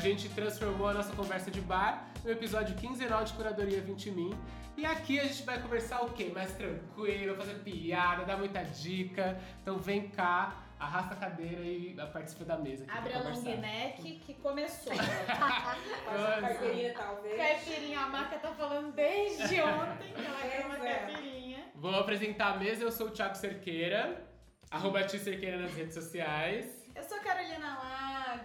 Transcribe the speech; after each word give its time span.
gente 0.00 0.30
transformou 0.30 0.88
a 0.88 0.94
nossa 0.94 1.14
conversa 1.14 1.50
de 1.50 1.60
bar 1.60 2.10
no 2.24 2.30
episódio 2.30 2.74
quinzenal 2.74 3.22
de 3.22 3.34
Curadoria 3.34 3.82
20 3.82 4.10
Min. 4.10 4.34
E 4.76 4.86
aqui 4.86 5.20
a 5.20 5.24
gente 5.24 5.42
vai 5.42 5.60
conversar 5.60 6.00
o 6.00 6.10
quê? 6.10 6.32
Mais 6.34 6.50
tranquilo, 6.52 7.36
fazer 7.36 7.56
piada, 7.56 8.24
dar 8.24 8.38
muita 8.38 8.62
dica. 8.62 9.38
Então 9.60 9.76
vem 9.76 10.08
cá, 10.08 10.56
arrasta 10.78 11.12
a 11.12 11.16
cadeira 11.18 11.62
e 11.62 11.94
participa 12.14 12.46
da 12.46 12.56
mesa. 12.56 12.84
Aqui 12.84 12.96
Abre 12.96 13.12
a 13.12 13.18
long 13.18 13.42
neck 13.42 14.20
que 14.20 14.34
começou. 14.34 14.94
Nossa. 14.96 16.40
Carteirinha, 16.40 16.94
talvez. 16.94 17.36
Caipirinha, 17.36 18.00
a 18.00 18.08
marca 18.08 18.38
tá 18.38 18.52
falando 18.52 18.94
desde 18.94 19.60
ontem 19.60 20.14
que 20.14 20.24
ela 20.24 20.40
quer 20.40 20.64
uma 20.64 20.88
é. 20.88 20.94
caipirinha. 20.94 21.64
Vou 21.74 21.94
apresentar 21.94 22.54
a 22.54 22.56
mesa, 22.56 22.82
eu 22.82 22.90
sou 22.90 23.08
o 23.08 23.10
Thiago 23.10 23.36
Cerqueira. 23.36 24.26
Arroba 24.70 25.06
Cerqueira 25.06 25.58
nas 25.58 25.74
redes 25.74 25.92
sociais. 25.92 26.88
Eu 26.94 27.02
sou 27.04 27.18
Carolina 27.18 27.78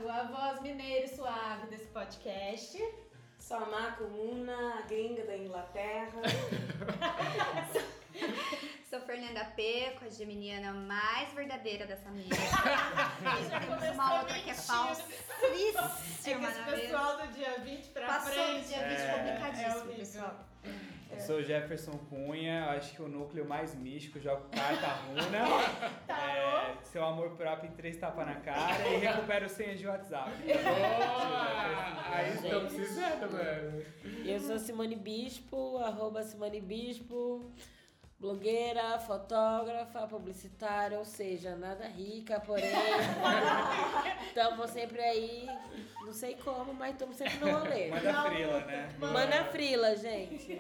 Lago, 0.04 0.10
a 0.10 0.24
voz 0.24 0.62
mineira 0.62 1.06
e 1.06 1.16
suave 1.16 1.68
desse 1.68 1.86
podcast. 1.88 2.78
Sou 3.40 3.58
a 3.58 3.66
Marco 3.66 4.04
Muna, 4.06 4.80
a 4.80 4.82
gringa 4.82 5.24
da 5.26 5.38
Inglaterra. 5.38 6.22
Sou 8.90 9.00
Fernanda 9.02 9.44
P, 9.56 9.96
com 10.00 10.06
a 10.06 10.10
geminiana 10.10 10.72
mais 10.74 11.32
verdadeira 11.34 11.86
dessa 11.86 12.10
mesa. 12.12 12.30
Já 13.50 13.60
Temos 13.60 13.84
uma 13.94 14.20
outra 14.20 14.40
que 14.40 14.50
é 14.50 14.54
falsíssima 14.54 15.14
É 15.44 15.50
que 15.52 15.62
esse 15.70 16.36
mesa. 16.36 16.64
pessoal 16.64 17.18
do 17.18 17.28
dia 17.34 17.60
20 17.60 17.88
pra 17.90 18.08
Passou 18.08 18.32
frente. 18.34 18.62
do 18.64 18.68
dia 18.68 18.88
20 18.88 19.00
É. 19.00 19.06
É 19.06 19.14
complicadíssimo, 19.18 19.76
horrível. 19.78 19.96
pessoal. 19.98 20.40
Eu 21.12 21.20
sou 21.20 21.38
o 21.38 21.44
Jefferson 21.44 21.98
Cunha, 22.10 22.66
acho 22.72 22.96
que 22.96 23.02
o 23.02 23.08
núcleo 23.08 23.48
mais 23.48 23.76
místico, 23.76 24.20
jogo 24.20 24.44
carta 24.52 24.88
runa. 24.88 25.26
É, 26.26 26.76
seu 26.84 27.04
amor 27.04 27.32
próprio 27.32 27.70
em 27.70 27.74
três 27.74 27.98
tapas 27.98 28.26
na 28.26 28.36
cara 28.36 28.88
e 28.88 28.98
recupero 28.98 29.48
senha 29.50 29.76
de 29.76 29.86
WhatsApp. 29.86 30.32
Boa! 30.42 32.14
Aí 32.14 32.34
estamos 32.34 32.74
precisando, 32.74 33.32
mano. 33.32 33.86
Eu 34.26 34.40
sou 34.40 34.58
Simone 34.60 34.96
Bispo, 34.96 35.78
arroba 35.78 36.24
Simone 36.24 36.62
Bispo, 36.62 37.52
blogueira, 38.26 38.98
fotógrafa, 38.98 40.08
publicitária, 40.08 40.98
ou 40.98 41.06
seja, 41.06 41.56
nada 41.56 41.86
rica, 41.88 42.40
porém 42.40 42.66
estamos 44.28 44.72
sempre 44.72 45.00
aí, 45.00 45.48
não 46.04 46.12
sei 46.12 46.36
como, 46.36 46.74
mas 46.74 46.94
estamos 46.94 47.16
sempre 47.16 47.38
no 47.38 47.52
rolê. 47.52 47.90
Manda 47.92 48.12
Não, 48.12 48.26
frila, 48.26 48.60
né? 48.66 48.96
Manda 48.98 49.44
frila, 49.46 49.96
gente. 49.96 50.60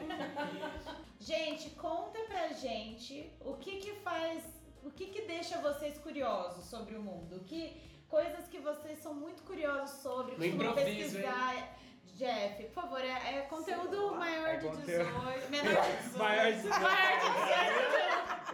Gente, 1.19 1.71
conta 1.71 2.19
pra 2.27 2.49
gente 2.49 3.33
o 3.41 3.55
que 3.55 3.77
que 3.77 3.93
faz, 3.95 4.43
o 4.83 4.91
que 4.91 5.07
que 5.07 5.23
deixa 5.23 5.57
vocês 5.57 5.97
curiosos 5.97 6.65
sobre 6.65 6.95
o 6.95 7.01
mundo, 7.01 7.37
o 7.37 7.43
que 7.43 7.81
coisas 8.07 8.47
que 8.47 8.59
vocês 8.59 8.99
são 8.99 9.15
muito 9.15 9.41
curiosos 9.41 10.01
sobre, 10.01 10.35
costumam 10.35 10.75
pesquisar. 10.75 11.79
Jeff, 12.15 12.63
por 12.63 12.71
favor, 12.71 13.01
é, 13.01 13.39
é 13.39 13.41
conteúdo 13.49 13.89
Celular, 13.89 14.17
maior 14.19 14.47
é 14.47 14.55
de 14.57 14.65
conteúdo- 14.67 14.85
18, 14.85 15.49
menor 15.51 15.83
de 15.83 15.97
18. 15.97 16.17
Maior 16.17 16.51
de 16.53 16.61
18. 16.61 16.75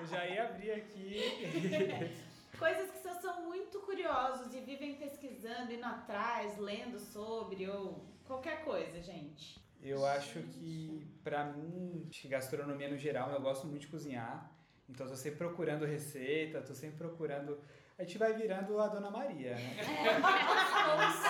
Eu 0.01 0.07
já 0.07 0.25
ia 0.27 0.43
abrir 0.45 0.71
aqui. 0.71 2.11
Coisas 2.57 2.91
que 2.91 2.97
vocês 2.99 3.17
são 3.21 3.43
muito 3.43 3.79
curiosos 3.81 4.53
e 4.53 4.59
vivem 4.61 4.95
pesquisando, 4.95 5.71
indo 5.71 5.85
atrás, 5.85 6.57
lendo 6.57 6.99
sobre 6.99 7.67
ou 7.69 8.03
qualquer 8.25 8.63
coisa, 8.63 8.99
gente. 9.01 9.59
Eu 9.81 10.05
acho 10.05 10.39
que, 10.43 11.07
pra 11.23 11.43
mim, 11.45 12.07
acho 12.09 12.21
que 12.21 12.27
gastronomia 12.27 12.89
no 12.89 12.97
geral, 12.97 13.31
eu 13.31 13.41
gosto 13.41 13.65
muito 13.67 13.81
de 13.81 13.87
cozinhar. 13.87 14.51
Então, 14.89 15.07
tô 15.07 15.15
sempre 15.15 15.37
procurando 15.39 15.85
receita, 15.85 16.61
tô 16.61 16.73
sempre 16.73 16.97
procurando. 16.97 17.59
A 18.01 18.03
gente 18.03 18.17
vai 18.17 18.33
virando 18.33 18.81
a 18.81 18.87
Dona 18.87 19.11
Maria, 19.11 19.53
né? 19.53 19.77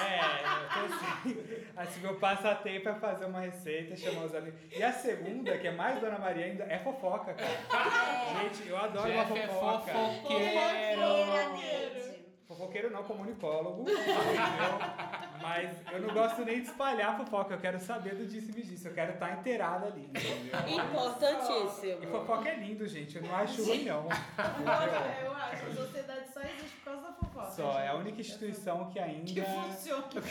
É, 0.07 0.39
eu 0.55 0.69
tô 0.69 0.93
assim. 0.93 1.37
Assim, 1.75 1.99
meu 1.99 2.15
passatempo 2.15 2.87
é 2.87 2.95
fazer 2.95 3.25
uma 3.25 3.41
receita, 3.41 3.93
chamar 3.97 4.23
os 4.27 4.33
amigos. 4.33 4.57
E 4.73 4.81
a 4.81 4.93
segunda, 4.93 5.57
que 5.57 5.67
é 5.67 5.71
mais 5.71 5.99
Dona 5.99 6.17
Maria 6.17 6.45
ainda, 6.45 6.63
é 6.63 6.79
fofoca, 6.79 7.33
cara. 7.33 8.41
Gente, 8.41 8.69
eu 8.69 8.77
adoro 8.77 9.11
Jeff 9.11 9.33
uma 9.33 9.37
é 9.37 9.47
fofoca. 9.47 9.91
fofoqueiro. 9.91 11.01
Fofoqueira, 11.01 11.49
Neide. 11.49 12.25
Fofoqueiro 12.47 12.89
não, 12.89 13.03
comunicólogo, 13.03 13.81
entendeu? 13.81 13.99
Mas 15.41 15.75
eu 15.91 16.01
não 16.01 16.13
gosto 16.13 16.45
nem 16.45 16.61
de 16.61 16.67
espalhar 16.69 17.17
fofoca, 17.17 17.53
eu 17.53 17.59
quero 17.59 17.79
saber 17.79 18.15
do 18.15 18.25
disse-me 18.25 18.61
disse, 18.61 18.87
eu 18.87 18.93
quero 18.93 19.13
estar 19.13 19.39
inteirada 19.39 19.87
ali, 19.87 20.03
entendeu? 20.05 20.59
E 20.67 20.75
Importantíssimo. 20.75 22.07
fofoca 22.11 22.49
é 22.49 22.55
lindo, 22.55 22.87
gente, 22.87 23.17
eu 23.17 23.23
não 23.23 23.35
acho 23.35 23.63
ruim, 23.65 23.85
não. 23.85 24.03
Fofoca, 24.03 25.19
eu 25.23 25.33
acho, 25.33 25.65
a 25.65 25.75
sociedade 25.75 26.33
só 26.33 26.41
existe 26.41 26.77
por 26.77 26.91
causa 26.91 27.01
da 27.01 27.13
fofoca. 27.13 27.51
Só, 27.51 27.79
é 27.79 27.87
a 27.87 27.91
gente. 27.91 28.01
única 28.01 28.21
instituição 28.21 28.89
que 28.89 28.99
ainda. 28.99 29.25
que 29.25 29.41
funciona. 29.41 30.07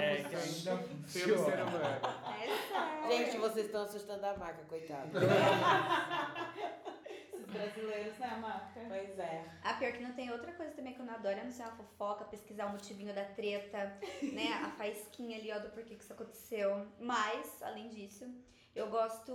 É, 0.00 0.16
que 0.22 0.36
ainda 0.36 0.76
funciona. 0.76 1.64
humano. 1.64 2.00
Essa. 2.42 3.08
Gente, 3.08 3.36
vocês 3.38 3.66
estão 3.66 3.82
assustando 3.82 4.24
a 4.26 4.36
maca, 4.36 4.62
coitada. 4.68 5.10
Brasileiros, 7.50 8.18
né, 8.18 8.38
marca? 8.40 8.80
Pois 8.88 9.18
é. 9.18 9.44
Ah, 9.62 9.74
pior 9.74 9.92
que 9.92 10.02
não 10.02 10.12
tem 10.12 10.30
outra 10.30 10.52
coisa 10.52 10.72
também 10.72 10.94
que 10.94 11.00
eu 11.00 11.04
não 11.04 11.14
adoro, 11.14 11.38
é 11.38 11.44
não 11.44 11.50
ser 11.50 11.62
uma 11.62 11.72
fofoca, 11.72 12.24
pesquisar 12.24 12.66
o 12.66 12.72
motivinho 12.72 13.14
da 13.14 13.24
treta, 13.24 13.98
né? 14.32 14.52
A 14.64 14.70
faísquinha 14.70 15.38
ali, 15.38 15.52
ó, 15.52 15.58
do 15.58 15.70
porquê 15.70 15.94
que 15.94 16.02
isso 16.02 16.12
aconteceu. 16.12 16.86
Mas, 16.98 17.62
além 17.62 17.88
disso, 17.88 18.24
eu 18.74 18.88
gosto 18.88 19.34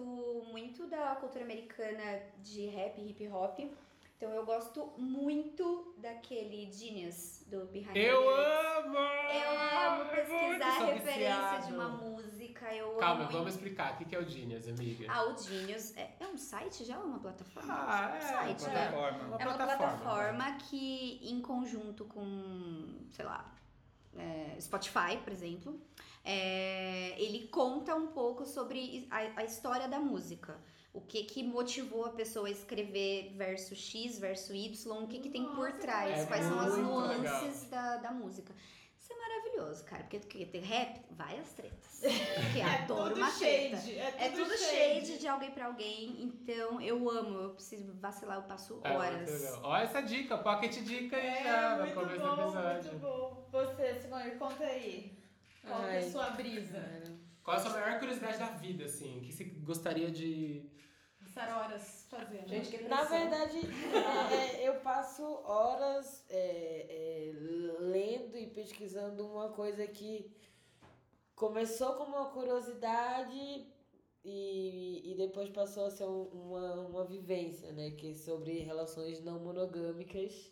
muito 0.51 0.87
da 0.87 1.15
cultura 1.15 1.43
americana 1.43 2.21
de 2.39 2.67
rap 2.67 2.99
e 2.99 3.09
hip 3.09 3.27
hop. 3.27 3.59
Então 4.17 4.31
eu 4.31 4.45
gosto 4.45 4.93
muito 4.97 5.93
daquele 5.97 6.71
Genius 6.71 7.43
do 7.47 7.65
Behind 7.65 7.95
Eu 7.95 8.21
Lyrics. 8.21 8.85
amo! 8.85 8.97
Eu 8.97 9.91
amo 9.91 10.09
pesquisar 10.09 10.77
sou 10.77 10.85
referência 10.87 11.33
viciado. 11.33 11.67
de 11.67 11.73
uma 11.73 11.87
música. 11.89 12.73
Eu 12.73 12.95
Calma, 12.95 13.23
amo 13.23 13.31
vamos 13.31 13.55
explicar. 13.55 13.93
O 14.01 14.05
que 14.05 14.15
é 14.15 14.19
o 14.19 14.25
Genius, 14.25 14.69
amiga? 14.69 15.05
Ah, 15.09 15.25
o 15.25 15.37
Genius 15.37 15.95
é, 15.97 16.15
é 16.19 16.27
um 16.27 16.37
site 16.37 16.85
já 16.85 16.97
ou 16.97 17.05
uma 17.05 17.19
plataforma? 17.19 17.73
Ah, 17.73 18.11
um 18.13 18.15
é, 18.15 18.21
site, 18.21 18.61
uma 18.63 18.69
né? 18.69 18.89
plataforma. 18.89 19.27
Uma 19.27 19.35
é 19.37 19.45
uma 19.47 19.53
plataforma. 19.57 19.97
plataforma 19.97 20.57
que, 20.59 21.19
em 21.29 21.41
conjunto 21.41 22.05
com, 22.05 22.97
sei 23.11 23.25
lá, 23.25 23.53
é, 24.17 24.55
Spotify, 24.61 25.17
por 25.21 25.33
exemplo, 25.33 25.77
é, 26.23 27.21
ele 27.21 27.49
conta 27.49 27.93
um 27.95 28.07
pouco 28.07 28.45
sobre 28.45 29.07
a, 29.11 29.41
a 29.41 29.43
história 29.43 29.89
da 29.89 29.99
música. 29.99 30.57
O 30.95 31.01
que 31.01 31.23
que 31.23 31.43
motivou 31.43 32.05
a 32.05 32.09
pessoa 32.09 32.47
a 32.47 32.51
escrever 32.51 33.33
verso 33.35 33.75
X, 33.75 34.17
verso 34.17 34.53
Y, 34.55 35.03
o 35.03 35.07
que 35.07 35.19
que 35.19 35.29
tem 35.29 35.43
por 35.45 35.67
Nossa, 35.69 35.77
trás, 35.79 36.19
é 36.21 36.25
quais 36.25 36.45
são 36.45 36.59
as 36.59 36.77
muito 36.77 36.89
nuances 36.89 37.69
da, 37.69 37.97
da 37.97 38.11
música. 38.11 38.53
Isso 38.97 39.11
é 39.13 39.15
maravilhoso, 39.17 39.83
cara, 39.83 40.03
porque, 40.03 40.19
porque 40.19 40.45
tem 40.47 40.61
rap, 40.61 40.99
várias 41.11 41.51
tretas. 41.53 42.01
Porque 42.35 42.61
adoro 42.61 43.09
tudo 43.13 43.21
uma 43.21 43.31
treta. 43.31 43.77
shade, 43.77 43.99
é 43.99 44.15
É 44.17 44.29
tudo 44.29 44.43
tudo 44.45 44.57
shade. 44.57 45.05
shade 45.05 45.17
de 45.19 45.27
alguém 45.27 45.51
pra 45.51 45.65
alguém, 45.67 46.23
então 46.23 46.81
eu 46.81 47.09
amo, 47.09 47.39
eu 47.39 47.49
preciso 47.51 47.93
vacilar, 47.99 48.37
eu 48.37 48.43
passo 48.43 48.79
É, 48.83 48.91
horas. 48.97 49.59
Ó, 49.63 49.77
essa 49.77 50.01
dica, 50.01 50.37
pocket 50.37 50.77
dica 50.81 51.17
aí 51.17 51.27
É, 51.27 51.43
já 51.43 51.75
no 51.77 51.81
muito 51.83 51.93
começo 51.93 52.19
do 52.19 52.35
bom, 52.35 52.43
episódio. 52.43 52.91
muito 52.91 52.99
bom. 52.99 53.47
Você, 53.51 53.95
Simone, 54.01 54.31
conta 54.31 54.63
aí. 54.63 55.17
Qual 55.67 55.79
que 55.81 55.85
é 55.87 55.89
a 55.89 55.93
Ai, 55.93 56.09
sua 56.09 56.29
brisa? 56.31 57.03
Qual 57.43 57.57
a 57.57 57.59
sua 57.59 57.71
maior 57.71 57.99
curiosidade 57.99 58.39
da 58.39 58.45
vida, 58.49 58.85
assim? 58.85 59.17
O 59.19 59.21
que 59.21 59.31
você 59.31 59.43
gostaria 59.43 60.09
de. 60.09 60.63
Passar 61.35 61.57
horas 61.65 62.07
fazendo. 62.09 62.47
Gente, 62.47 62.69
que 62.69 62.83
Na 62.85 63.03
verdade, 63.03 63.59
é, 63.59 64.63
é, 64.63 64.69
eu 64.69 64.75
passo 64.79 65.21
horas 65.43 66.23
é, 66.29 66.85
é, 66.89 67.33
lendo 67.79 68.37
e 68.37 68.47
pesquisando 68.47 69.25
uma 69.27 69.49
coisa 69.49 69.85
que 69.85 70.31
começou 71.35 71.93
como 71.95 72.15
uma 72.15 72.29
curiosidade 72.29 73.67
e, 74.23 75.11
e 75.11 75.15
depois 75.17 75.49
passou 75.49 75.85
a 75.85 75.91
ser 75.91 76.05
um- 76.05 76.29
uma, 76.29 76.73
uma 76.87 77.03
vivência, 77.05 77.71
né? 77.73 77.91
Que 77.91 78.11
é 78.11 78.13
sobre 78.13 78.59
relações 78.59 79.21
não 79.21 79.37
monogâmicas. 79.39 80.51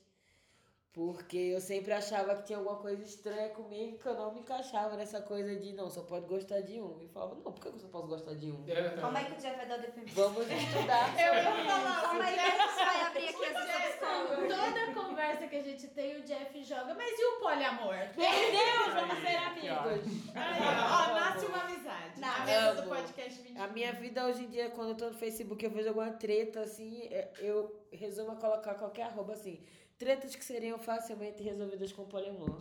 Porque 0.94 1.38
eu 1.38 1.60
sempre 1.60 1.92
achava 1.92 2.36
que 2.36 2.44
tinha 2.44 2.60
alguma 2.60 2.78
coisa 2.78 3.02
estranha 3.04 3.50
comigo, 3.50 3.98
que 3.98 4.06
eu 4.06 4.14
não 4.14 4.32
me 4.32 4.42
encaixava 4.42 4.96
nessa 4.96 5.20
coisa 5.22 5.56
de 5.56 5.74
não, 5.74 5.90
só 5.90 6.04
pode 6.04 6.28
gostar 6.28 6.62
de 6.62 6.80
um. 6.80 7.02
E 7.02 7.08
falava, 7.08 7.34
não, 7.34 7.52
por 7.52 7.60
que 7.60 7.68
eu 7.68 7.80
só 7.80 7.88
posso 7.88 8.08
gostar 8.08 8.36
de 8.36 8.52
um? 8.52 8.64
Calma 9.02 9.18
aí 9.18 9.26
que 9.26 9.32
o 9.32 9.42
Jeff 9.42 9.56
vai 9.58 9.66
dar 9.66 9.80
o 9.80 9.82
depoimento. 9.82 10.14
Vamos 10.14 10.46
estudar. 10.52 11.10
Eu 11.20 11.34
ia 11.34 11.66
falar, 11.66 12.02
Calma 12.02 12.24
aí 12.24 12.34
que 12.36 12.40
a 12.40 12.52
gente 12.52 12.76
vai 12.76 13.02
abrir 13.08 13.28
aqui 13.30 13.46
as 13.46 13.66
Jeff, 13.66 13.88
discussões. 13.88 14.54
toda 14.54 15.02
conversa 15.08 15.48
que 15.48 15.56
a 15.56 15.64
gente 15.64 15.88
tem, 15.88 16.16
o 16.18 16.22
Jeff 16.22 16.64
joga, 16.64 16.94
mas 16.94 17.20
e 17.20 17.26
o 17.26 17.40
poliamor? 17.40 17.96
Meu 17.96 18.52
Deus, 18.52 18.94
vamos 18.94 19.18
ser 19.20 19.36
amigos. 19.36 20.36
Aí, 20.36 20.62
ó, 20.62 21.14
nasce 21.20 21.46
uma 21.48 21.62
amizade. 21.64 22.20
Na 22.20 22.46
mesa 22.46 22.82
do 22.84 22.88
podcast 22.88 23.42
20. 23.42 23.58
A 23.58 23.68
minha 23.70 23.94
vida 23.94 24.28
hoje 24.28 24.44
em 24.44 24.48
dia, 24.48 24.70
quando 24.70 24.90
eu 24.90 24.96
tô 24.96 25.10
no 25.10 25.16
Facebook, 25.16 25.66
eu 25.66 25.72
vejo 25.72 25.88
alguma 25.90 26.12
treta, 26.12 26.62
assim, 26.62 27.02
é, 27.12 27.32
eu 27.40 27.84
resumo 27.92 28.34
a 28.34 28.36
colocar 28.36 28.76
qualquer 28.76 29.04
arroba 29.08 29.34
assim. 29.34 29.60
Tretas 29.98 30.36
que 30.36 30.44
seriam 30.44 30.78
facilmente 30.80 31.42
resolvidas 31.44 31.92
com 31.94 32.06
poliamor. 32.06 32.58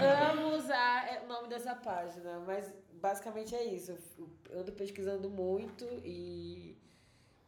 Amo. 0.00 0.42
Amo 0.42 0.56
usar 0.56 1.12
é, 1.12 1.22
o 1.22 1.26
nome 1.26 1.48
dessa 1.48 1.74
página, 1.74 2.40
mas 2.40 2.72
basicamente 2.94 3.54
é 3.54 3.64
isso. 3.64 3.96
Eu 4.48 4.60
ando 4.60 4.72
pesquisando 4.72 5.30
muito 5.30 5.84
e, 6.04 6.76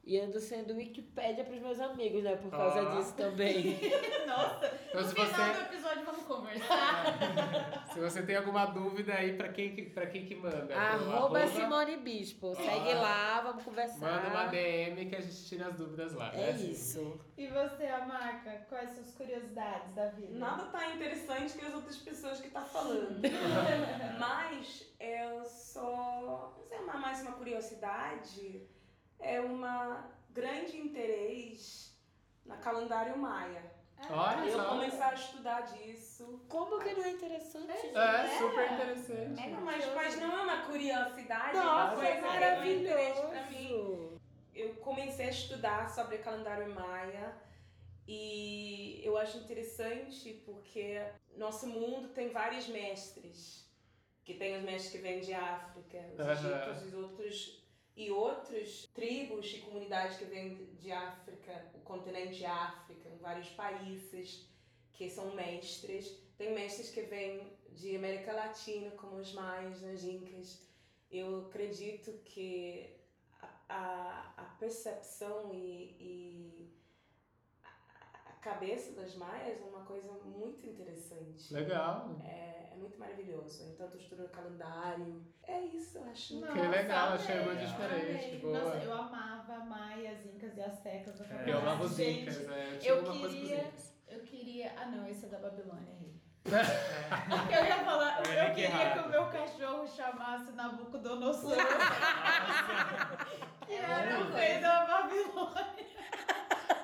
E 0.06 0.20
ando 0.20 0.38
sendo 0.38 0.72
Wikipédia 0.74 1.42
pros 1.44 1.60
meus 1.60 1.80
amigos, 1.80 2.22
né? 2.22 2.36
Por 2.36 2.48
causa 2.48 2.80
Ah. 2.80 2.94
disso 2.94 3.12
também. 3.16 3.76
Nossa, 4.24 4.72
Então, 4.88 5.02
no 5.02 5.08
final 5.08 5.26
você, 5.26 5.52
do 5.52 5.60
episódio 5.62 6.04
vamos 6.04 6.22
conversar. 6.22 7.86
se 7.92 7.98
você 7.98 8.22
tem 8.22 8.36
alguma 8.36 8.66
dúvida 8.66 9.14
aí, 9.14 9.36
pra 9.36 9.48
quem 9.48 9.74
que, 9.74 9.82
pra 9.90 10.06
quem 10.06 10.24
que 10.24 10.36
manda? 10.36 10.64
Pro 10.64 10.76
Arroba 10.78 11.44
Simone 11.48 11.96
Bispo. 11.96 12.54
Segue 12.54 12.92
Ah. 12.92 13.00
lá, 13.00 13.40
vamos 13.40 13.64
conversar. 13.64 13.98
Manda 14.22 14.28
uma 14.28 14.44
DM 14.46 15.06
que 15.06 15.16
a 15.16 15.20
gente 15.20 15.44
tira 15.44 15.66
as 15.66 15.74
dúvidas 15.74 16.12
lá. 16.14 16.32
É 16.32 16.52
né? 16.52 16.58
isso. 16.60 17.20
E 17.36 17.48
você, 17.48 17.86
Amaca, 17.86 18.64
quais 18.68 18.90
suas 18.90 19.10
curiosidades 19.12 19.92
da 19.92 20.06
vida? 20.10 20.38
Nada 20.38 20.66
tá 20.66 20.88
interessante 20.94 21.58
que 21.58 21.64
as 21.66 21.74
outras 21.74 21.96
pessoas 21.96 22.40
que 22.40 22.48
tá 22.50 22.62
falando. 22.62 23.20
Mas 24.20 24.86
eu 25.00 25.44
só. 25.44 26.54
Não 26.56 26.64
sei, 26.64 26.78
uma- 26.78 26.96
mais 26.96 27.20
uma 27.22 27.32
curiosidade. 27.32 28.62
É 29.18 29.40
uma 29.40 30.10
grande 30.30 30.76
interesse 30.78 31.92
na 32.44 32.56
calendário 32.56 33.16
maia. 33.18 33.74
Olha 34.10 34.44
Eu 34.46 34.58
só. 34.58 34.68
começar 34.68 35.08
a 35.08 35.14
estudar 35.14 35.60
disso. 35.62 36.44
Como 36.48 36.78
que 36.80 36.92
não 36.94 37.04
é 37.04 37.10
interessante? 37.12 37.72
É, 37.96 38.38
super 38.38 38.72
interessante. 38.72 39.40
Mega 39.40 39.56
Mas, 39.62 39.94
mas 39.94 40.20
não 40.20 40.38
é 40.38 40.42
uma 40.42 40.66
curiosidade, 40.66 41.56
é 41.56 41.60
uma 41.60 41.84
Nossa, 41.84 41.94
coisa 41.96 42.10
é 42.10 42.20
que 42.20 42.44
é 42.44 42.58
um 42.58 42.64
interesse 42.80 43.20
pra 43.22 43.42
mim. 43.46 43.70
maravilhoso. 43.70 44.20
eu 44.54 44.74
comecei 44.76 45.26
a 45.26 45.30
estudar 45.30 45.88
sobre 45.88 46.18
calendário 46.18 46.72
maia 46.74 47.34
e 48.06 49.00
eu 49.02 49.16
acho 49.16 49.38
interessante 49.38 50.42
porque 50.44 51.02
nosso 51.36 51.66
mundo 51.66 52.08
tem 52.08 52.28
vários 52.30 52.68
mestres, 52.68 53.66
que 54.24 54.34
tem 54.34 54.56
os 54.56 54.62
mestres 54.62 54.92
que 54.92 54.98
vêm 54.98 55.20
de 55.20 55.32
África, 55.34 55.98
os 56.12 56.20
egípcios 56.44 56.92
e 56.92 56.96
outros 56.96 57.65
e 57.96 58.10
outros 58.10 58.86
tribos 58.92 59.52
e 59.54 59.60
comunidades 59.60 60.18
que 60.18 60.26
vêm 60.26 60.54
de 60.74 60.92
África, 60.92 61.70
o 61.74 61.80
continente 61.80 62.44
África, 62.44 63.08
em 63.08 63.16
vários 63.16 63.48
países 63.50 64.46
que 64.92 65.08
são 65.08 65.34
mestres. 65.34 66.18
Tem 66.36 66.52
mestres 66.54 66.90
que 66.90 67.02
vêm 67.02 67.56
de 67.72 67.96
América 67.96 68.32
Latina, 68.32 68.90
como 68.92 69.16
os 69.16 69.32
maias, 69.32 69.82
os 69.82 70.04
incas. 70.04 70.62
Eu 71.10 71.46
acredito 71.46 72.12
que 72.24 72.94
a, 73.40 73.48
a, 73.68 74.34
a 74.36 74.44
percepção 74.58 75.54
e, 75.54 75.96
e 75.98 76.65
cabeça 78.46 78.92
das 78.92 79.16
maias 79.16 79.60
é 79.60 79.64
uma 79.64 79.84
coisa 79.84 80.12
muito 80.24 80.64
interessante. 80.68 81.52
Legal. 81.52 82.16
É, 82.24 82.68
é 82.72 82.76
muito 82.76 82.96
maravilhoso. 82.96 83.64
Então, 83.64 83.90
tu 83.90 83.96
estuda 83.96 84.24
o 84.24 84.28
calendário. 84.28 85.20
É 85.42 85.62
isso, 85.62 85.98
eu 85.98 86.04
acho. 86.04 86.38
Nossa, 86.40 86.52
Que 86.52 86.60
legal, 86.60 87.08
achei 87.14 87.38
amei, 87.38 87.46
muito 87.46 87.66
diferente, 87.66 88.36
boa. 88.36 88.58
Nossa, 88.60 88.76
eu 88.76 88.92
amava 88.92 89.58
maias, 89.64 90.24
incas 90.26 90.56
e 90.56 90.60
astecas 90.60 91.18
da 91.18 91.24
É. 91.24 91.50
Eu 91.50 91.58
amava 91.58 91.82
os 91.84 91.98
Incas, 91.98 92.38
né? 92.46 92.78
Eu 92.84 92.98
eu 92.98 93.12
queria-. 93.12 93.72
Eu 94.06 94.20
queria. 94.20 94.72
Ah, 94.76 94.86
não, 94.86 95.04
esse 95.08 95.26
é 95.26 95.28
da 95.28 95.40
Babilônia. 95.40 95.90
errei. 95.90 96.14
eu 96.46 97.64
ia 97.64 97.84
falar, 97.84 98.22
Eu 98.24 98.32
eu, 98.32 98.54
queria 98.54 98.66
errado. 98.66 99.02
que 99.02 99.08
o 99.08 99.10
meu 99.10 99.26
cachorro 99.26 99.84
chamasse 99.88 100.52
Nabucodonosor. 100.52 101.56
que 103.66 103.72
era 103.72 104.20
o 104.20 104.32
rei 104.32 104.60
da 104.60 104.86
Babilônia. 104.86 105.74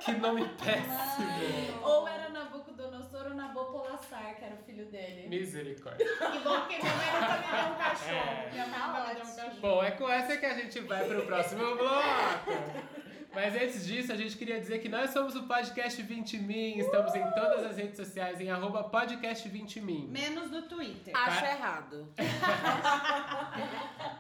Que 0.05 0.13
nome 0.13 0.49
péssimo. 0.63 1.81
Ou 1.83 2.09
era 2.09 2.29
Nabucodonosor 2.31 3.27
ou 3.29 3.35
Nabopolassar, 3.35 4.35
que 4.37 4.45
era 4.45 4.55
o 4.55 4.59
filho 4.65 4.87
dele. 4.87 5.29
Misericórdia. 5.29 6.05
Que 6.33 6.39
bom 6.41 6.61
que 6.67 6.79
minha 6.83 6.95
mãe 6.95 7.07
nunca 7.13 7.37
me 7.37 7.63
deu 7.63 7.73
um 7.73 7.77
cachorro. 7.77 8.17
É. 8.17 8.51
Minha 8.53 8.67
mãe 8.67 8.81
Tá 8.81 8.87
nunca 8.89 9.01
me 9.01 9.15
deu 9.15 9.25
um 9.25 9.29
ótimo. 9.29 9.37
cachorro. 9.37 9.61
Bom, 9.61 9.83
é 9.85 9.91
com 9.93 10.09
essa 10.11 10.37
que 10.37 10.47
a 10.47 10.55
gente 10.55 10.81
vai 10.81 11.05
pro 11.07 11.23
próximo 11.27 11.63
bloco. 11.77 12.93
Mas 13.35 13.55
antes 13.55 13.87
disso, 13.87 14.13
a 14.13 14.17
gente 14.17 14.37
queria 14.37 14.61
dizer 14.61 14.79
que 14.81 14.91
nós 14.91 15.09
somos 15.11 15.35
o 15.35 15.45
Podcast 15.45 16.03
20 16.03 16.37
Min. 16.39 16.77
Estamos 16.79 17.15
em 17.15 17.23
todas 17.31 17.65
as 17.65 17.79
redes 17.79 17.97
sociais, 17.97 18.39
em 18.43 18.51
arroba 18.51 18.85
podcast 18.85 19.49
20 19.49 19.81
Min. 19.81 20.09
Menos 20.09 20.51
no 20.51 20.61
Twitter. 20.63 21.17
Acho 21.17 21.41
Ca- 21.41 21.51
errado. 21.51 22.13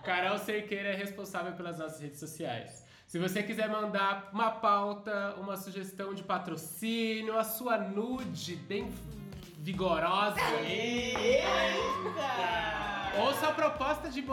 Carol 0.02 0.38
Cerqueira 0.38 0.90
é 0.90 0.94
responsável 0.94 1.52
pelas 1.52 1.78
nossas 1.78 2.00
redes 2.00 2.18
sociais. 2.20 2.86
Se 3.12 3.18
você 3.18 3.42
quiser 3.42 3.68
mandar 3.68 4.30
uma 4.32 4.52
pauta, 4.52 5.34
uma 5.36 5.54
sugestão 5.54 6.14
de 6.14 6.22
patrocínio, 6.22 7.36
a 7.36 7.44
sua 7.44 7.76
nude 7.76 8.56
bem 8.56 8.90
vigorosa, 9.58 10.40
Eita! 10.66 11.46
ou 13.20 13.34
sua 13.34 13.52
proposta 13.52 14.08
de, 14.08 14.24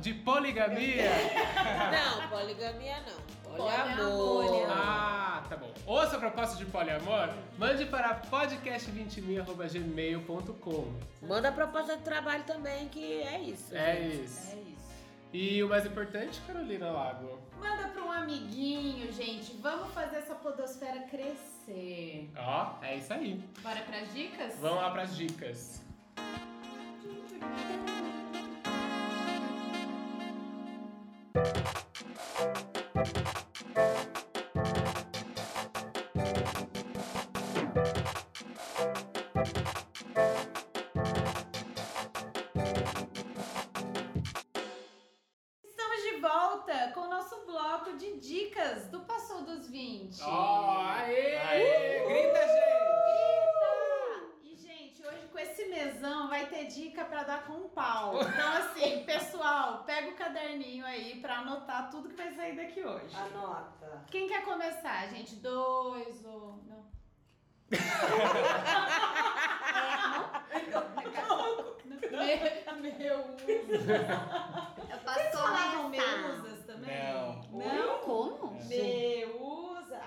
de 0.00 0.14
poligamia, 0.14 1.10
Não, 1.92 2.26
poligamia 2.30 3.00
não. 3.00 3.52
Poliamor. 3.54 4.46
Poliamor. 4.46 4.70
ah, 4.70 5.42
tá 5.46 5.56
bom. 5.58 5.70
Ou 5.84 6.06
sua 6.06 6.18
proposta 6.18 6.56
de 6.56 6.64
poliamor, 6.64 7.28
mande 7.58 7.84
para 7.84 8.18
podcast20min.gmail.com. 8.30 10.94
Manda 11.20 11.50
a 11.50 11.52
proposta 11.52 11.98
de 11.98 12.02
trabalho 12.02 12.44
também, 12.44 12.88
que 12.88 13.20
é 13.20 13.38
isso. 13.42 13.76
É 13.76 13.96
gente. 13.96 14.24
isso. 14.24 14.52
É 14.52 14.54
isso. 14.54 14.81
E 15.32 15.62
o 15.62 15.68
mais 15.68 15.86
importante, 15.86 16.40
Carolina 16.46 16.90
Lago. 16.90 17.38
Manda 17.58 17.88
pra 17.88 18.02
um 18.02 18.12
amiguinho, 18.12 19.10
gente. 19.12 19.56
Vamos 19.62 19.90
fazer 19.94 20.16
essa 20.16 20.34
podosfera 20.34 21.00
crescer. 21.08 22.30
Ó, 22.36 22.76
é 22.82 22.96
isso 22.96 23.14
aí. 23.14 23.42
Bora 23.62 23.80
pras 23.80 24.12
dicas? 24.12 24.54
Vamos 24.60 24.76
lá 24.76 24.90
para 24.90 25.02
as 25.02 25.16
dicas. 25.16 25.82
Volta 46.62 46.92
com 46.94 47.00
o 47.00 47.08
nosso 47.08 47.44
bloco 47.44 47.96
de 47.96 48.18
dicas 48.18 48.86
do 48.88 49.00
Passou 49.00 49.42
dos 49.42 49.68
20. 49.68 50.22
Ó, 50.22 50.82
aê! 50.86 51.36
Aê! 51.38 52.04
Grita, 52.06 52.40
gente! 52.46 53.02
Grita! 53.10 53.72
E, 54.44 54.56
gente, 54.56 55.06
hoje 55.06 55.26
com 55.26 55.38
esse 55.38 55.64
mesão 55.66 56.28
vai 56.28 56.46
ter 56.46 56.66
dica 56.66 57.04
pra 57.04 57.24
dar 57.24 57.44
com 57.46 57.54
um 57.54 57.68
pau. 57.68 58.20
Então, 58.22 58.52
assim, 58.58 59.02
pessoal, 59.04 59.82
pega 59.84 60.10
o 60.10 60.14
caderninho 60.14 60.86
aí 60.86 61.20
pra 61.20 61.38
anotar 61.38 61.90
tudo 61.90 62.08
que 62.08 62.14
vai 62.16 62.32
sair 62.32 62.54
daqui 62.56 62.84
hoje. 62.84 63.14
Anota. 63.16 64.04
Quem 64.10 64.28
quer 64.28 64.44
começar, 64.44 65.08
gente? 65.08 65.34
Dois 65.36 66.24
ou. 66.24 66.62
Não. 66.66 66.82
Me- 72.10 72.62
Meu 72.98 73.18
Eu 73.18 74.98
posso 74.98 75.18
Vocês 75.20 75.30
falavam 75.34 75.84
também? 75.84 76.00
Não. 76.86 77.42
Não? 77.52 77.98
Como? 78.00 78.54
Meusas. 78.68 80.02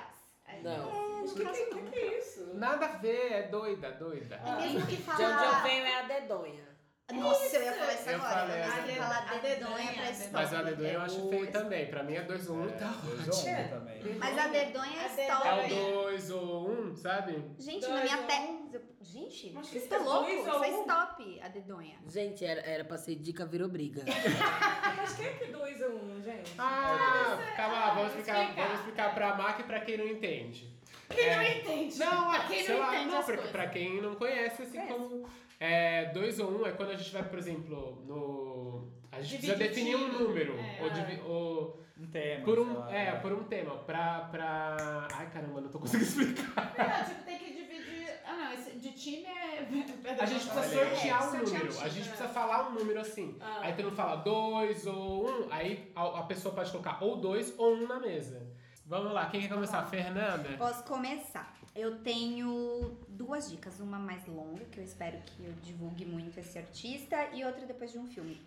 Não. 0.62 1.24
O 1.26 1.34
que, 1.34 1.46
que, 1.46 1.66
que, 1.66 1.82
que 1.92 2.00
é 2.00 2.20
isso? 2.20 2.54
Nada 2.54 2.86
a 2.86 2.98
ver, 2.98 3.32
é 3.32 3.44
doida, 3.44 3.92
doida. 3.92 4.36
É 4.36 4.56
mesmo 4.56 4.86
que 4.88 4.98
De 4.98 5.12
onde 5.12 5.44
eu 5.44 5.62
venho 5.64 5.86
é 5.86 6.00
a 6.00 6.04
dedonha. 6.04 6.75
Nossa, 7.14 7.56
eu 7.58 7.64
ia 7.64 7.74
falar 7.74 7.94
isso 7.94 8.10
Eu 8.10 8.16
agora. 8.16 8.34
falei 8.34 8.60
Mas 8.60 8.68
eu 8.68 8.74
ia 8.74 8.82
também. 8.82 8.96
falar 8.96 9.26
dedonha 9.40 9.94
pra 9.94 10.10
stop. 10.12 10.34
Mas 10.34 10.54
a 10.56 10.62
dedonha 10.64 10.92
eu 10.94 11.02
acho 11.02 11.30
feio 11.30 11.44
É, 11.44 11.52
também. 11.52 11.86
Pra 11.88 12.04
mim 12.04 12.14
é 12.16 12.22
2 12.24 12.50
ou 12.50 12.56
1 12.56 12.64
um, 12.64 12.68
tá 12.72 12.94
dois 13.04 13.30
ótimo. 13.30 13.56
ou 13.58 13.64
um 13.64 13.68
também. 13.70 14.16
Mas 14.16 14.38
a 14.40 14.48
dedonha 14.48 15.02
é 15.02 15.06
stop. 15.24 15.48
É 15.48 15.54
o 15.54 16.04
2 16.04 16.32
ou 16.32 16.70
1, 16.70 16.82
um, 16.90 16.96
sabe? 16.96 17.46
Gente, 17.60 17.82
Dois 17.82 17.94
na 17.94 18.02
minha 18.04 18.18
ou 18.18 18.24
te... 18.26 18.82
Gente, 19.04 19.52
você 19.52 19.80
tá 19.82 19.98
louco? 20.00 20.24
ou 20.24 20.30
Isso 20.30 20.50
é 20.50 20.58
um? 20.58 20.82
stop, 20.82 21.42
a 21.42 21.48
dedonha. 21.48 21.96
Gente, 22.08 22.44
era, 22.44 22.62
era 22.62 22.84
pra 22.84 22.98
ser 22.98 23.16
dica, 23.16 23.46
virou 23.46 23.68
briga. 23.70 24.02
Mas 24.98 25.14
quem 25.16 25.28
é 25.28 25.34
que 25.34 25.46
dois 25.52 25.82
a 25.84 25.88
um, 25.88 26.22
gente? 26.24 26.54
Ah, 26.58 27.38
calma 27.56 27.76
lá, 27.80 27.90
vamos 27.94 28.08
explicar, 28.10 28.42
explicar. 28.42 28.64
vamos 28.64 28.80
explicar 28.80 29.14
pra 29.14 29.36
Mac 29.36 29.60
e 29.60 29.64
pra 29.64 29.80
quem 29.82 29.98
não 29.98 30.08
entende. 30.08 30.76
Quem 31.10 31.30
não 31.36 31.42
É, 31.44 31.58
entende? 31.60 32.00
Não, 32.00 32.30
Pra 32.32 32.44
quem 32.48 32.66
sei 32.66 32.74
não 32.76 32.82
lá, 32.82 32.96
entende 32.96 33.12
não, 33.16 33.24
pra, 33.24 33.38
pra 33.44 33.68
quem 33.70 34.02
não 34.02 34.16
conhece, 34.16 34.64
assim 34.64 34.88
como. 34.88 35.30
É, 35.60 36.06
dois 36.14 36.40
ou 36.40 36.52
um 36.62 36.66
é 36.66 36.72
quando 36.72 36.90
a 36.92 36.96
gente 36.96 37.12
vai, 37.12 37.24
por 37.24 37.40
exemplo, 37.40 38.02
no. 38.06 38.90
A 39.12 39.22
gente 39.22 39.38
precisa 39.38 39.56
definir 39.56 39.96
um 39.96 40.12
número. 40.12 40.54
É. 40.60 40.84
ou, 40.84 40.90
divi- 40.90 41.22
ou 41.26 41.80
Um 41.98 42.08
tema. 42.08 42.44
por 42.44 42.60
um. 42.60 42.78
lá, 42.80 42.94
É, 42.94 43.12
por 43.16 43.32
um 43.34 43.44
tema. 43.46 43.78
Pra. 43.78 44.20
pra... 44.32 45.08
Ai 45.14 45.30
caramba, 45.32 45.62
não 45.62 45.70
tô 45.70 45.80
conseguindo 45.80 46.04
explicar. 46.10 46.74
Não, 46.78 47.06
tipo, 47.06 47.24
tem 47.24 47.38
que 47.40 47.54
dividir. 47.54 48.10
Ah, 48.26 48.36
não, 48.36 48.54
esse 48.54 48.78
de 48.78 48.92
time 48.92 49.26
é. 49.26 49.56
A 50.20 50.26
gente 50.26 50.46
precisa 50.50 50.64
sortear 50.86 50.88
um 50.88 50.92
Sortear 50.92 51.24
um 51.24 51.32
número. 51.38 51.46
time, 51.70 51.84
A 51.84 51.88
gente 51.88 52.04
né? 52.04 52.08
precisa 52.10 52.28
falar 52.30 52.68
um 52.70 52.74
número 52.74 53.00
assim. 53.00 53.38
Ah. 53.40 53.60
Aí 53.62 53.74
todo 53.74 53.86
mundo 53.86 53.96
fala 53.96 54.16
dois 54.18 54.86
ou 54.86 55.30
um, 55.30 55.48
aí 55.52 55.90
a, 55.96 56.20
a 56.20 56.24
pessoa 56.24 56.54
pode 56.54 56.70
colocar 56.72 57.02
ou 57.02 57.16
dois 57.18 57.54
ou 57.58 57.74
um 57.76 57.88
na 57.88 58.00
mesa. 58.00 58.46
Vamos 58.86 59.14
lá, 59.14 59.26
quem 59.28 59.42
quer 59.42 59.50
começar? 59.50 59.84
Fernanda? 59.88 60.50
Posso 60.58 60.84
começar. 60.84 61.56
Eu 61.76 61.98
tenho 62.00 62.98
duas 63.10 63.52
dicas, 63.52 63.80
uma 63.82 64.00
mais 64.00 64.26
longa, 64.28 64.64
que 64.66 64.80
eu 64.80 64.84
espero 64.84 65.18
que 65.26 65.44
eu 65.44 65.52
divulgue 65.62 66.06
muito 66.06 66.40
esse 66.40 66.58
artista, 66.58 67.30
e 67.34 67.44
outra 67.44 67.66
depois 67.66 67.92
de 67.92 68.00
um 68.00 68.08
filme. 68.08 68.42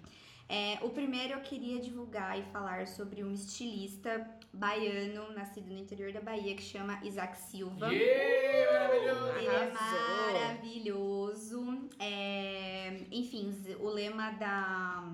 É, 0.48 0.78
o 0.80 0.88
primeiro 0.88 1.34
eu 1.34 1.40
queria 1.40 1.78
divulgar 1.78 2.38
e 2.38 2.42
falar 2.44 2.86
sobre 2.86 3.22
um 3.22 3.34
estilista 3.34 4.26
baiano, 4.50 5.30
nascido 5.32 5.70
no 5.70 5.78
interior 5.78 6.10
da 6.10 6.22
Bahia, 6.22 6.54
que 6.54 6.62
chama 6.62 6.98
Isaac 7.04 7.36
Silva. 7.36 7.92
Yeah, 7.92 8.88
maravilhoso! 8.88 9.38
Ele 9.38 9.46
é 9.46 9.72
maravilhoso. 10.32 11.88
É, 11.98 13.00
enfim, 13.10 13.54
o 13.78 13.88
lema 13.90 14.30
da, 14.30 15.04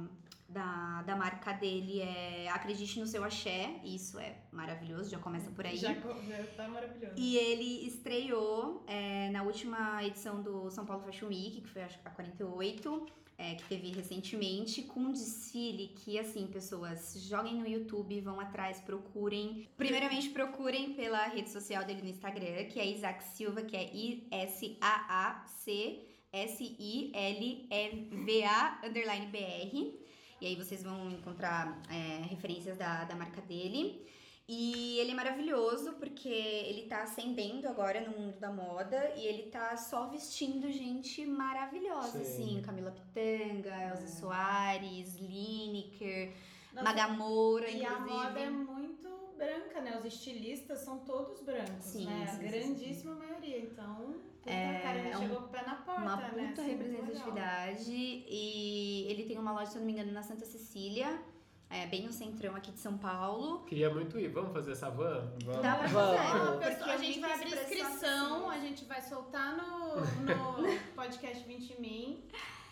da, 0.54 1.02
da 1.02 1.16
marca 1.16 1.52
dele 1.52 2.00
é 2.00 2.49
Acredite 2.49 3.00
no 3.00 3.06
seu 3.06 3.25
axé. 3.25 3.80
Isso 3.84 4.18
é 4.18 4.37
maravilhoso, 4.52 5.11
já 5.11 5.18
começa 5.18 5.50
por 5.50 5.66
aí. 5.66 5.76
Já, 5.76 5.92
já 5.92 6.44
tá 6.56 6.68
maravilhoso. 6.68 7.14
E 7.16 7.37
ele 7.37 7.87
estreou 7.88 8.84
é, 8.87 9.28
na 9.30 9.42
última 9.42 10.02
edição 10.04 10.40
do 10.40 10.70
São 10.70 10.87
Paulo 10.87 11.02
Fashion 11.02 11.26
Week, 11.26 11.61
que 11.61 11.68
foi 11.68 11.82
acho 11.82 11.99
que 11.99 12.06
a 12.06 12.11
48, 12.12 13.06
é, 13.37 13.56
que 13.56 13.64
teve 13.64 13.90
recentemente, 13.90 14.82
com 14.82 15.00
um 15.00 15.11
desfile 15.12 15.88
que, 15.88 16.16
assim, 16.18 16.46
pessoas 16.46 17.20
joguem 17.28 17.56
no 17.56 17.66
YouTube, 17.66 18.20
vão 18.20 18.38
atrás, 18.38 18.80
procurem. 18.80 19.68
Primeiramente, 19.76 20.30
procurem 20.30 20.94
pela 20.94 21.26
rede 21.26 21.50
social 21.50 21.84
dele 21.84 22.02
no 22.02 22.08
Instagram, 22.08 22.66
que 22.66 22.78
é 22.78 22.87
Isaac 22.87 23.25
Silva, 23.25 23.62
que 23.62 23.76
é 23.76 23.92
I-S-A-A-C. 23.92 24.75
S-I-L-V-A 26.32 27.40
underline 28.84 29.26
BR. 29.26 30.03
E 30.41 30.47
aí 30.47 30.57
vocês 30.57 30.83
vão 30.83 31.11
encontrar 31.11 31.81
é, 31.91 32.23
referências 32.26 32.76
da, 32.76 33.05
da 33.05 33.14
marca 33.14 33.41
dele. 33.43 34.05
E 34.47 34.99
ele 34.99 35.12
é 35.12 35.14
maravilhoso 35.14 35.95
porque 35.95 36.29
ele 36.29 36.83
tá 36.83 37.03
ascendendo 37.05 37.67
agora 37.67 38.03
no 38.03 38.11
mundo 38.19 38.38
da 38.38 38.53
moda 38.53 39.12
e 39.17 39.25
ele 39.26 39.45
tá 39.45 39.75
só 39.75 40.07
vestindo 40.09 40.71
gente 40.71 41.25
maravilhosa, 41.25 42.23
Sim. 42.23 42.43
assim. 42.59 42.62
Camila 42.62 42.91
Pitanga, 42.91 43.75
Elza 43.88 44.07
Soares, 44.07 45.17
Lineker, 45.19 46.35
Nossa, 46.75 46.85
Magamoura, 46.85 47.71
E 47.71 47.87
a 47.87 47.93
inclusive. 47.93 48.11
moda 48.19 48.41
é 48.41 48.50
muito 48.50 48.74
branca, 49.37 49.81
né? 49.81 49.97
Os 49.99 50.05
estilistas 50.05 50.81
são 50.81 50.99
todos 50.99 51.41
brancos, 51.43 51.85
Sim, 51.85 52.07
né? 52.07 52.26
sim, 52.26 52.47
a 52.47 52.50
sim, 52.50 52.57
grandíssima 52.59 53.14
maioria. 53.14 53.59
Então, 53.61 54.14
É, 54.47 54.79
cara, 54.81 54.99
é 54.99 55.17
um- 55.17 55.21
chegou 55.21 55.37
com 55.38 55.47
o 55.47 55.49
pé 55.49 55.62
na 55.64 55.75
porta, 55.76 56.00
Uma 56.03 56.17
né? 56.17 56.29
puta 56.49 56.62
legal. 56.62 56.64
representatividade. 56.67 57.91
E 57.93 59.07
ele 59.09 59.25
tem 59.25 59.38
uma 59.38 59.53
loja, 59.53 59.67
se 59.71 59.76
eu 59.76 59.81
não 59.81 59.87
me 59.87 59.93
engano, 59.93 60.12
na 60.12 60.23
Santa 60.23 60.45
Cecília, 60.45 61.19
é, 61.71 61.87
bem 61.87 62.05
no 62.05 62.12
centrão 62.12 62.55
aqui 62.55 62.71
de 62.71 62.79
São 62.79 62.97
Paulo. 62.99 63.61
Queria 63.64 63.88
muito 63.93 64.19
ir. 64.19 64.29
Vamos 64.29 64.53
fazer 64.53 64.73
essa 64.73 64.91
van? 64.91 65.33
Vamos. 65.45 65.62
Dá 65.62 65.75
pra 65.76 65.87
Vamos. 65.88 66.17
fazer. 66.64 66.83
Ah, 66.83 66.93
a 66.93 66.97
gente 66.99 67.21
vai 67.21 67.33
abrir 67.33 67.53
inscrição, 67.55 68.50
assim. 68.50 68.59
a 68.59 68.61
gente 68.61 68.85
vai 68.85 69.00
soltar 69.00 69.57
no, 69.57 69.97
no 69.97 70.81
podcast 70.95 71.43
20 71.47 71.81
Min 71.81 72.23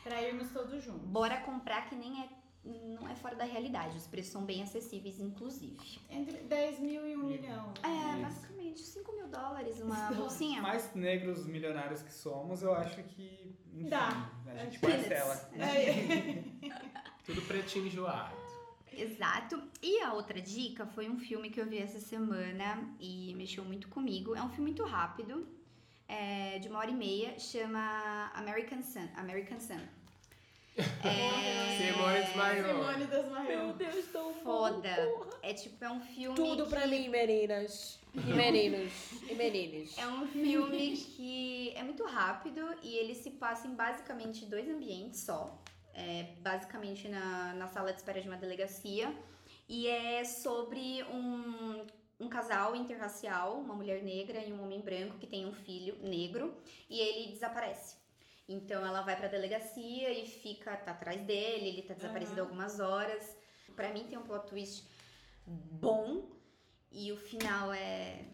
pra 0.05 0.21
irmos 0.23 0.51
todos 0.53 0.83
juntos. 0.85 1.03
Bora 1.09 1.39
comprar 1.41 1.89
que 1.89 1.95
nem 1.97 2.21
é. 2.23 2.29
Não 2.65 3.09
é 3.09 3.15
fora 3.17 3.35
da 3.35 3.45
realidade. 3.45 3.97
Os 3.97 4.07
preços 4.07 4.33
são 4.33 4.45
bem 4.45 4.63
acessíveis, 4.63 5.19
inclusive. 5.19 6.01
Entre 6.09 6.37
10 6.39 6.79
mil 6.79 7.07
e 7.07 7.17
1 7.17 7.25
milhão. 7.25 7.73
É, 7.83 7.89
Isso. 7.89 8.23
basicamente 8.23 8.81
5 8.81 9.13
mil 9.13 9.29
dólares 9.29 9.81
uma 9.81 10.13
bolsinha. 10.13 10.63
Mais 10.63 10.95
negros 10.95 11.45
milionários 11.47 12.03
que 12.03 12.13
somos, 12.13 12.63
eu 12.63 12.73
acho 12.75 13.03
que. 13.03 13.57
Enfim, 13.75 13.89
Dá. 13.89 14.31
A 14.47 14.65
gente 14.65 14.79
parcela. 14.79 15.51
É. 15.59 16.45
Tudo 17.25 17.43
pretinho 17.43 17.87
enjoado. 17.87 18.43
Exato. 18.93 19.61
E 19.81 20.01
a 20.03 20.13
outra 20.13 20.41
dica 20.41 20.87
foi 20.87 21.09
um 21.09 21.19
filme 21.19 21.51
que 21.51 21.61
eu 21.61 21.67
vi 21.67 21.79
essa 21.79 21.99
semana 21.99 22.95
e 23.01 23.35
mexeu 23.35 23.65
muito 23.65 23.89
comigo. 23.89 24.35
É 24.37 24.43
um 24.43 24.49
filme 24.51 24.71
muito 24.71 24.85
rápido, 24.85 25.47
é, 26.07 26.59
de 26.59 26.69
uma 26.69 26.79
hora 26.79 26.91
e 26.91 26.95
meia, 26.95 27.39
chama 27.39 28.31
American 28.35 28.83
Sun. 28.83 29.09
American 29.17 29.59
Sun. 29.59 29.81
É, 31.05 31.72
Simone 31.87 32.21
desmaiou. 32.23 32.67
Simone 32.69 33.07
desmaiou. 33.07 33.65
Meu 33.67 33.73
Deus, 33.75 34.07
tão 34.13 34.35
Foda. 34.35 34.97
É 35.43 35.53
tipo, 35.53 35.85
é 35.85 35.91
um 35.91 36.01
filme. 36.01 36.35
Tudo 36.37 36.67
pra 36.67 36.83
que- 36.83 36.89
mim, 36.89 37.09
meninas. 37.09 38.01
E 38.15 38.21
meninos. 38.35 38.93
E 39.31 39.35
meninos. 39.35 39.97
É 39.97 40.07
um 40.07 40.27
filme 40.27 40.97
que 40.99 41.73
é 41.75 41.83
muito 41.83 42.05
rápido 42.05 42.61
e 42.83 42.95
ele 42.97 43.15
se 43.15 43.31
passa 43.31 43.67
em 43.67 43.75
basicamente 43.75 44.45
dois 44.45 44.69
ambientes 44.69 45.21
só. 45.21 45.59
É, 45.95 46.27
basicamente 46.41 47.09
na, 47.09 47.55
na 47.55 47.69
sala 47.69 47.91
de 47.91 47.99
espera 47.99 48.21
de 48.21 48.29
uma 48.29 48.37
delegacia. 48.37 49.15
E 49.67 49.87
é 49.89 50.25
sobre 50.25 51.03
um, 51.05 51.87
um 52.21 52.29
casal 52.29 52.77
interracial, 52.77 53.59
uma 53.59 53.75
mulher 53.75 54.03
negra 54.03 54.45
e 54.45 54.53
um 54.53 54.63
homem 54.63 54.81
branco 54.81 55.17
que 55.19 55.27
tem 55.27 55.47
um 55.47 55.53
filho 55.55 55.97
negro 56.03 56.55
e 56.91 57.01
ele 57.01 57.33
desaparece. 57.33 57.97
Então 58.49 58.85
ela 58.85 59.03
vai 59.03 59.17
pra 59.17 59.29
delegacia 59.29 60.11
e 60.11 60.27
fica 60.27 60.77
tá 60.77 60.93
atrás 60.93 61.21
dele, 61.23 61.69
ele 61.69 61.83
tá 61.83 61.95
desaparecido 61.95 62.41
Aham. 62.41 62.49
algumas 62.51 62.81
horas. 62.81 63.37
Pra 63.77 63.93
mim 63.93 64.05
tem 64.09 64.19
um 64.19 64.23
plot 64.23 64.47
twist 64.47 64.85
bom 65.47 66.25
e 66.91 67.11
o 67.13 67.17
final 67.17 67.73
é 67.73 68.25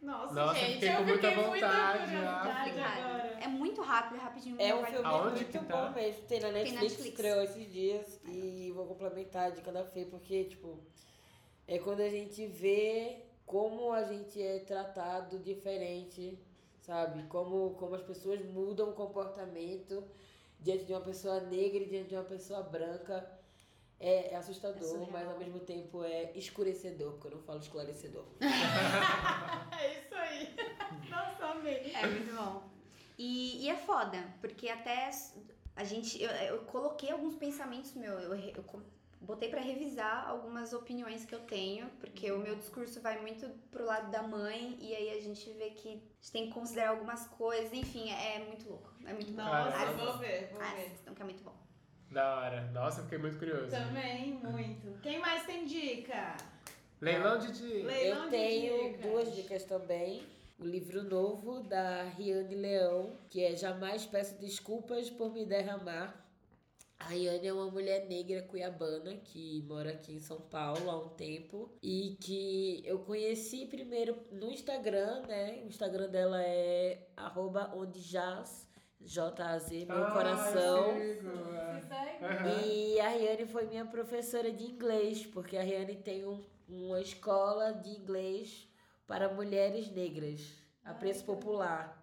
Nossa, 0.00 0.34
Nossa, 0.34 0.58
gente, 0.58 0.72
fiquei 0.74 0.88
eu 0.90 0.96
com 0.96 1.04
muita 1.04 1.28
fiquei 1.30 1.44
vontade, 1.44 2.12
muita. 2.12 3.42
É 3.42 3.48
muito 3.48 3.82
rápido, 3.82 4.16
é 4.16 4.20
rapidinho. 4.20 4.56
É 4.60 4.74
um 4.74 4.84
filme 4.84 5.06
Aonde 5.06 5.30
muito 5.44 5.50
que 5.52 5.58
bom 5.58 5.66
tá? 5.66 5.90
mesmo. 5.90 6.22
Tem 6.26 6.40
na 6.40 6.46
Tem 6.48 6.54
Netflix, 6.62 6.82
Netflix. 6.82 7.08
estreou 7.10 7.42
esses 7.42 7.72
dias. 7.72 8.20
E 8.26 8.72
vou 8.74 8.86
complementar 8.86 9.46
a 9.46 9.50
dica 9.50 9.70
da 9.70 9.84
Fê, 9.84 10.04
porque, 10.06 10.44
tipo, 10.44 10.80
é 11.68 11.78
quando 11.78 12.00
a 12.00 12.08
gente 12.08 12.44
vê 12.46 13.24
como 13.46 13.92
a 13.92 14.02
gente 14.04 14.40
é 14.42 14.60
tratado 14.60 15.38
diferente, 15.38 16.38
sabe? 16.82 17.22
Como, 17.28 17.74
como 17.74 17.94
as 17.94 18.02
pessoas 18.02 18.44
mudam 18.44 18.90
o 18.90 18.92
comportamento 18.92 20.04
diante 20.60 20.84
de 20.84 20.92
uma 20.92 21.00
pessoa 21.00 21.40
negra 21.40 21.82
e 21.82 21.86
diante 21.88 22.10
de 22.10 22.14
uma 22.14 22.24
pessoa 22.24 22.62
branca. 22.62 23.28
É, 23.98 24.32
é 24.34 24.36
assustador, 24.36 25.06
É 25.06 25.10
mas 25.12 25.28
ao 25.28 25.38
mesmo 25.38 25.60
tempo 25.60 26.02
é 26.02 26.32
escurecedor, 26.36 27.12
porque 27.12 27.28
eu 27.28 27.32
não 27.36 27.42
falo 27.42 27.60
esclarecedor. 27.60 28.24
É 29.80 29.98
isso 30.00 30.14
aí. 30.14 30.54
Nossa, 31.08 31.46
amei. 31.46 31.92
É 31.94 32.06
muito 32.08 32.34
bom. 32.34 32.62
E, 33.18 33.64
e 33.64 33.68
é 33.70 33.76
foda, 33.76 34.18
porque 34.40 34.68
até 34.68 35.08
a 35.76 35.84
gente. 35.84 36.20
Eu, 36.20 36.30
eu 36.30 36.58
coloquei 36.64 37.10
alguns 37.10 37.36
pensamentos 37.36 37.94
meu, 37.94 38.18
eu, 38.18 38.34
eu 38.34 38.62
co- 38.64 38.82
botei 39.22 39.48
pra 39.48 39.60
revisar 39.60 40.28
algumas 40.28 40.72
opiniões 40.72 41.24
que 41.24 41.34
eu 41.34 41.40
tenho, 41.40 41.88
porque 42.00 42.30
o 42.32 42.38
meu 42.38 42.56
discurso 42.56 43.00
vai 43.00 43.20
muito 43.20 43.48
pro 43.70 43.84
lado 43.84 44.10
da 44.10 44.22
mãe, 44.22 44.76
e 44.80 44.94
aí 44.94 45.16
a 45.16 45.20
gente 45.20 45.50
vê 45.52 45.70
que 45.70 45.88
a 45.88 45.92
gente 45.92 46.32
tem 46.32 46.46
que 46.46 46.52
considerar 46.52 46.90
algumas 46.90 47.26
coisas, 47.28 47.72
enfim, 47.72 48.10
é, 48.10 48.38
muito 48.40 48.68
louco. 48.68 48.92
É 49.06 49.12
muito 49.12 49.32
bom. 49.32 49.42
Nossa, 49.42 49.92
vou 49.92 50.18
ver, 50.18 50.50
vou 50.52 50.60
ver. 50.60 50.86
Assistam, 50.86 51.14
que 51.14 51.22
é 51.22 51.24
muito 51.24 51.42
bom. 51.42 51.54
Da 52.10 52.36
hora. 52.36 52.70
Nossa, 52.72 53.00
eu 53.00 53.04
fiquei 53.04 53.18
muito 53.18 53.38
curioso. 53.38 53.70
Também, 53.70 54.34
muito. 54.34 55.00
Quem 55.00 55.18
mais 55.18 55.46
tem 55.46 55.64
dica? 55.64 56.36
Leilão 57.00 57.38
de. 57.38 57.52
Leilão 57.82 58.24
Eu 58.24 58.30
tenho 58.30 58.92
dicas. 58.92 59.10
duas 59.10 59.34
dicas 59.34 59.64
também. 59.64 60.22
O 60.58 60.64
livro 60.64 61.02
novo 61.02 61.60
da 61.60 62.02
Riane 62.04 62.54
Leão, 62.54 63.16
que 63.30 63.42
é 63.42 63.56
Jamais 63.56 64.04
Peço 64.06 64.38
Desculpas 64.38 65.10
por 65.10 65.32
Me 65.32 65.44
Derramar. 65.44 66.21
A 67.04 67.08
Riane 67.08 67.46
é 67.48 67.52
uma 67.52 67.70
mulher 67.70 68.06
negra 68.08 68.42
cuiabana 68.42 69.14
que 69.16 69.62
mora 69.66 69.90
aqui 69.90 70.12
em 70.14 70.20
São 70.20 70.40
Paulo 70.40 70.88
há 70.90 70.96
um 70.98 71.08
tempo 71.10 71.68
e 71.82 72.16
que 72.20 72.82
eu 72.86 73.00
conheci 73.00 73.66
primeiro 73.66 74.16
no 74.30 74.50
Instagram, 74.50 75.22
né? 75.26 75.62
O 75.64 75.68
Instagram 75.68 76.08
dela 76.08 76.40
é 76.42 77.08
arroba 77.16 77.72
onde 77.74 78.00
jaz, 78.00 78.68
meu 79.86 80.04
Ah, 80.04 80.10
coração. 80.12 80.90
é. 80.92 81.18
Aham. 82.24 82.60
E 82.66 83.00
a 83.00 83.08
Riane 83.08 83.46
foi 83.46 83.66
minha 83.66 83.84
professora 83.84 84.50
de 84.52 84.64
inglês, 84.64 85.26
porque 85.26 85.56
a 85.56 85.62
Riane 85.62 85.96
tem 85.96 86.24
um- 86.24 86.44
uma 86.68 87.00
escola 87.00 87.72
de 87.72 87.90
inglês 87.90 88.68
para 89.06 89.28
mulheres 89.28 89.90
negras, 89.90 90.40
a 90.84 90.94
preço 90.94 91.24
popular. 91.24 92.00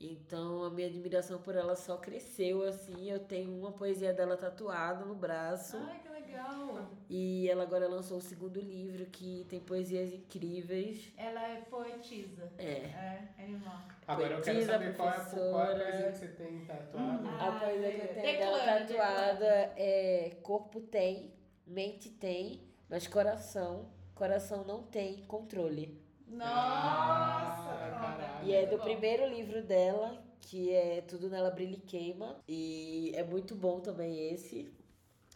Então 0.00 0.64
a 0.64 0.70
minha 0.70 0.88
admiração 0.88 1.38
por 1.42 1.54
ela 1.54 1.76
só 1.76 1.96
cresceu 1.98 2.62
assim. 2.62 3.10
Eu 3.10 3.20
tenho 3.20 3.50
uma 3.58 3.70
poesia 3.72 4.14
dela 4.14 4.36
tatuada 4.36 5.04
no 5.04 5.14
braço. 5.14 5.76
Ai, 5.76 5.98
que 6.00 6.08
legal. 6.08 6.88
E 7.08 7.48
ela 7.50 7.64
agora 7.64 7.86
lançou 7.86 8.16
o 8.16 8.22
segundo 8.22 8.58
livro 8.58 9.04
que 9.06 9.44
tem 9.50 9.60
poesias 9.60 10.10
incríveis. 10.12 11.12
Ela 11.18 11.46
é 11.48 11.60
poetisa. 11.62 12.50
É. 12.56 12.64
É, 12.64 13.28
animal. 13.38 13.82
Agora 14.08 14.34
eu 14.34 14.40
quero 14.40 14.56
Poetisa, 14.56 14.72
saber 14.72 14.96
qual 14.96 15.08
é, 15.08 15.12
a- 15.12 15.14
qual 15.20 15.20
é 15.20 15.72
a 15.72 15.74
professora. 15.76 15.84
poesia 15.84 16.12
que 16.12 16.18
você 16.18 16.28
tem 16.28 16.64
tatuado. 16.64 17.28
Ah, 17.28 17.46
a 17.48 17.60
poesia 17.60 17.92
que 17.92 18.00
eu 18.00 18.14
tenho 18.14 18.38
dela 18.38 18.58
declame, 18.58 18.86
tatuada 18.88 19.46
é 19.76 20.36
corpo 20.42 20.80
tem, 20.80 21.34
mente 21.66 22.08
tem, 22.08 22.62
mas 22.88 23.06
coração, 23.06 23.90
coração 24.14 24.64
não 24.64 24.82
tem 24.82 25.22
controle. 25.26 26.00
Nossa, 26.26 26.48
Ah, 26.52 28.29
caralho. 28.40 28.50
E 28.50 28.54
é 28.54 28.66
do 28.66 28.76
bom. 28.78 28.84
primeiro 28.84 29.26
livro 29.28 29.62
dela, 29.62 30.22
que 30.40 30.72
é 30.72 31.00
Tudo 31.02 31.28
Nela 31.30 31.50
Brilha 31.50 31.76
e 31.76 31.80
Queima. 31.80 32.38
E 32.48 33.12
é 33.14 33.22
muito 33.24 33.54
bom 33.54 33.80
também 33.80 34.32
esse. 34.32 34.72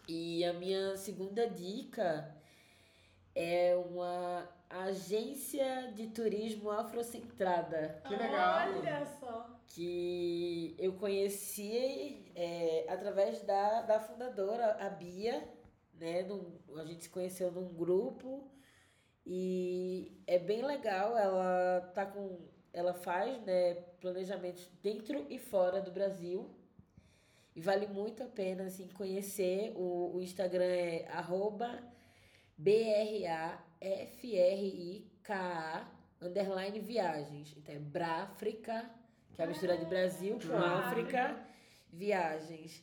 E 0.08 0.44
a 0.44 0.52
minha 0.52 0.96
segunda 0.96 1.49
dica 1.49 2.34
é 3.34 3.75
uma 3.76 4.49
agência 4.68 5.92
de 5.94 6.08
turismo 6.08 6.70
afrocentrada 6.70 8.02
Que 8.06 8.14
legal. 8.16 8.68
Olha 8.78 9.06
só. 9.20 9.61
que 9.68 10.75
eu 10.78 10.92
conheci 10.94 12.25
é, 12.34 12.87
através 12.88 13.40
da, 13.42 13.82
da 13.82 14.00
fundadora, 14.00 14.76
a 14.80 14.88
Bia, 14.90 15.49
né? 15.94 16.23
Num- 16.23 16.58
a 16.76 16.84
gente 16.84 17.04
se 17.04 17.08
conheceu 17.11 17.50
num 17.52 17.73
grupo 17.73 18.50
e 19.26 20.20
é 20.26 20.38
bem 20.38 20.62
legal. 20.64 21.16
Ela 21.16 21.80
tá 21.94 22.04
com, 22.06 22.40
ela 22.74 22.92
faz, 22.92 23.40
né, 23.44 23.74
planejamentos 24.00 24.68
dentro 24.82 25.24
e 25.30 25.38
fora 25.38 25.80
do 25.80 25.90
Brasil. 25.92 26.50
E 27.56 27.60
vale 27.60 27.86
muito 27.86 28.22
a 28.22 28.26
pena 28.26 28.64
assim 28.64 28.88
conhecer. 28.88 29.72
O, 29.76 30.16
o 30.16 30.20
Instagram 30.20 30.64
é 30.64 31.06
arroba 31.08 31.80
B-R-A-F-R-I-K-A 34.44 35.88
underline 36.20 36.80
viagens. 36.80 37.54
Então 37.56 37.74
é 37.74 37.78
Brafrica, 37.78 38.90
que 39.32 39.40
é 39.40 39.44
a 39.44 39.48
mistura 39.48 39.78
de 39.78 39.84
Brasil 39.84 40.38
com 40.44 40.52
Ah. 40.56 40.88
África, 40.88 41.46
viagens. 41.92 42.82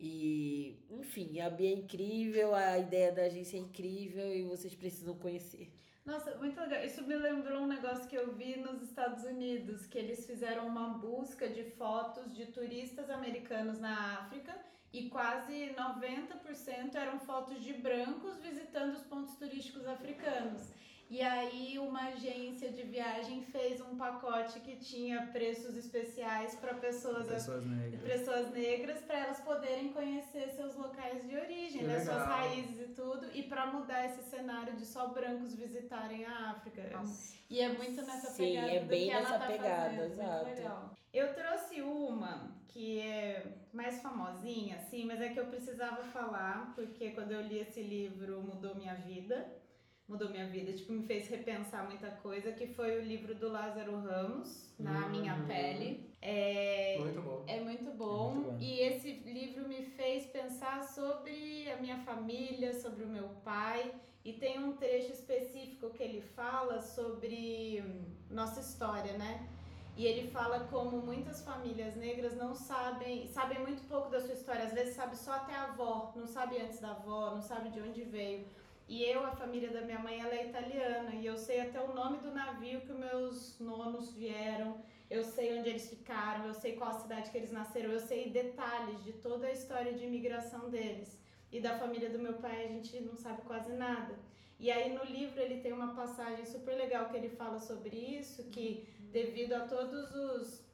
E, 0.00 0.78
enfim, 0.90 1.40
a 1.40 1.50
Bia 1.50 1.70
é 1.70 1.72
incrível, 1.72 2.54
a 2.54 2.78
ideia 2.78 3.10
da 3.10 3.22
agência 3.22 3.56
é 3.56 3.60
incrível 3.60 4.32
e 4.32 4.44
vocês 4.44 4.72
precisam 4.76 5.16
conhecer. 5.16 5.72
Nossa, 6.08 6.34
muito 6.36 6.58
legal. 6.58 6.82
Isso 6.82 7.02
me 7.02 7.14
lembrou 7.14 7.60
um 7.60 7.66
negócio 7.66 8.08
que 8.08 8.16
eu 8.16 8.32
vi 8.32 8.56
nos 8.56 8.80
Estados 8.80 9.24
Unidos, 9.24 9.84
que 9.84 9.98
eles 9.98 10.24
fizeram 10.24 10.66
uma 10.66 10.88
busca 10.88 11.46
de 11.46 11.64
fotos 11.72 12.34
de 12.34 12.46
turistas 12.46 13.10
americanos 13.10 13.78
na 13.78 14.14
África 14.20 14.58
e 14.90 15.10
quase 15.10 15.74
90% 15.76 16.94
eram 16.94 17.20
fotos 17.20 17.62
de 17.62 17.74
brancos 17.74 18.38
visitando 18.38 18.94
os 18.94 19.02
pontos 19.02 19.34
turísticos 19.36 19.86
africanos. 19.86 20.72
E 21.10 21.22
aí 21.22 21.78
uma 21.78 22.08
agência 22.08 22.70
de 22.70 22.82
viagem 22.82 23.42
fez 23.42 23.80
um 23.80 23.96
pacote 23.96 24.60
que 24.60 24.76
tinha 24.76 25.26
preços 25.28 25.74
especiais 25.74 26.54
para 26.56 26.74
pessoas 26.74 27.26
Pessoas 27.26 27.64
negras. 27.64 28.02
pessoas 28.02 28.50
negras 28.52 29.00
para 29.00 29.18
elas 29.20 29.40
poderem 29.40 29.90
conhecer 29.92 30.50
seus 30.50 30.74
locais 30.76 31.26
de 31.26 31.34
origem, 31.34 31.84
né, 31.84 31.98
suas 32.00 32.24
raízes 32.26 32.90
e 32.90 32.92
tudo, 32.92 33.26
e 33.32 33.42
para 33.44 33.66
mudar 33.66 34.04
esse 34.04 34.22
cenário 34.28 34.76
de 34.76 34.84
só 34.84 35.06
brancos 35.08 35.54
visitarem 35.54 36.26
a 36.26 36.50
África. 36.50 36.82
E 37.48 37.58
é 37.60 37.68
muito 37.72 38.02
nessa 38.02 38.28
Sim, 38.28 38.52
pegada 38.52 38.72
é 38.72 38.80
do 38.80 38.86
bem 38.86 39.06
que 39.06 39.10
ela 39.10 39.20
nessa 39.22 39.38
tá 39.38 39.46
pegada, 39.46 39.90
fazendo, 39.96 40.48
exato. 40.50 40.98
Eu 41.12 41.32
trouxe 41.32 41.80
uma 41.80 42.52
que 42.68 43.00
é 43.00 43.46
mais 43.72 44.00
famosinha, 44.02 44.76
assim, 44.76 45.06
mas 45.06 45.22
é 45.22 45.30
que 45.30 45.40
eu 45.40 45.46
precisava 45.46 46.04
falar, 46.04 46.72
porque 46.74 47.10
quando 47.12 47.32
eu 47.32 47.40
li 47.40 47.58
esse 47.60 47.80
livro 47.80 48.42
mudou 48.42 48.74
minha 48.74 48.94
vida. 48.94 49.57
Mudou 50.08 50.30
minha 50.30 50.46
vida, 50.46 50.72
tipo, 50.72 50.90
me 50.92 51.02
fez 51.06 51.28
repensar 51.28 51.86
muita 51.86 52.10
coisa, 52.10 52.50
que 52.52 52.66
foi 52.66 52.98
o 52.98 53.02
livro 53.02 53.34
do 53.34 53.48
Lázaro 53.50 54.00
Ramos, 54.00 54.72
Na 54.78 55.02
Uhum. 55.04 55.10
Minha 55.10 55.34
Pele. 55.46 56.08
É, 56.22 56.96
Muito 56.98 57.20
bom. 57.20 57.44
é 57.46 57.60
muito 57.60 57.90
bom. 57.92 58.30
muito 58.34 58.50
bom. 58.52 58.58
E 58.58 58.80
esse 58.80 59.12
livro 59.12 59.68
me 59.68 59.82
fez 59.82 60.24
pensar 60.26 60.82
sobre 60.82 61.70
a 61.70 61.76
minha 61.76 61.98
família, 61.98 62.72
sobre 62.72 63.04
o 63.04 63.06
meu 63.08 63.28
pai. 63.44 63.92
E 64.24 64.32
tem 64.32 64.58
um 64.58 64.72
trecho 64.78 65.12
específico 65.12 65.90
que 65.90 66.02
ele 66.02 66.20
fala 66.22 66.80
sobre 66.80 67.82
hum, 67.86 68.04
nossa 68.30 68.60
história, 68.60 69.12
né? 69.18 69.46
E 69.96 70.06
ele 70.06 70.30
fala 70.30 70.60
como 70.70 70.98
muitas 70.98 71.42
famílias 71.42 71.96
negras 71.96 72.34
não 72.36 72.54
sabem, 72.54 73.26
sabem 73.28 73.58
muito 73.58 73.82
pouco 73.88 74.08
da 74.10 74.20
sua 74.20 74.32
história. 74.34 74.64
Às 74.64 74.72
vezes 74.72 74.94
sabe 74.94 75.16
só 75.16 75.32
até 75.32 75.54
a 75.54 75.64
avó, 75.64 76.12
não 76.16 76.26
sabe 76.26 76.56
antes 76.58 76.80
da 76.80 76.92
avó, 76.92 77.34
não 77.34 77.42
sabe 77.42 77.68
de 77.70 77.80
onde 77.80 78.02
veio. 78.04 78.46
E 78.88 79.04
eu, 79.04 79.24
a 79.26 79.32
família 79.32 79.70
da 79.70 79.82
minha 79.82 79.98
mãe, 79.98 80.18
ela 80.18 80.34
é 80.34 80.48
italiana. 80.48 81.14
E 81.14 81.26
eu 81.26 81.36
sei 81.36 81.60
até 81.60 81.80
o 81.80 81.94
nome 81.94 82.18
do 82.18 82.30
navio 82.30 82.80
que 82.80 82.92
meus 82.92 83.58
nonos 83.60 84.12
vieram. 84.14 84.80
Eu 85.10 85.22
sei 85.22 85.58
onde 85.58 85.68
eles 85.68 85.88
ficaram, 85.88 86.46
eu 86.46 86.54
sei 86.54 86.74
qual 86.76 86.92
cidade 86.92 87.30
que 87.30 87.36
eles 87.36 87.52
nasceram, 87.52 87.90
eu 87.90 88.00
sei 88.00 88.30
detalhes 88.30 89.02
de 89.04 89.12
toda 89.12 89.46
a 89.46 89.52
história 89.52 89.92
de 89.92 90.04
imigração 90.04 90.68
deles. 90.70 91.18
E 91.50 91.60
da 91.60 91.78
família 91.78 92.10
do 92.10 92.18
meu 92.18 92.34
pai 92.34 92.64
a 92.64 92.68
gente 92.68 93.00
não 93.00 93.16
sabe 93.16 93.42
quase 93.42 93.72
nada. 93.72 94.14
E 94.58 94.70
aí 94.70 94.92
no 94.92 95.04
livro 95.04 95.40
ele 95.40 95.60
tem 95.60 95.72
uma 95.72 95.94
passagem 95.94 96.44
super 96.44 96.74
legal 96.74 97.08
que 97.08 97.16
ele 97.16 97.28
fala 97.28 97.58
sobre 97.58 97.96
isso, 97.96 98.44
que 98.50 98.86
devido 99.12 99.52
a 99.54 99.60
todos 99.60 100.14
os 100.14 100.66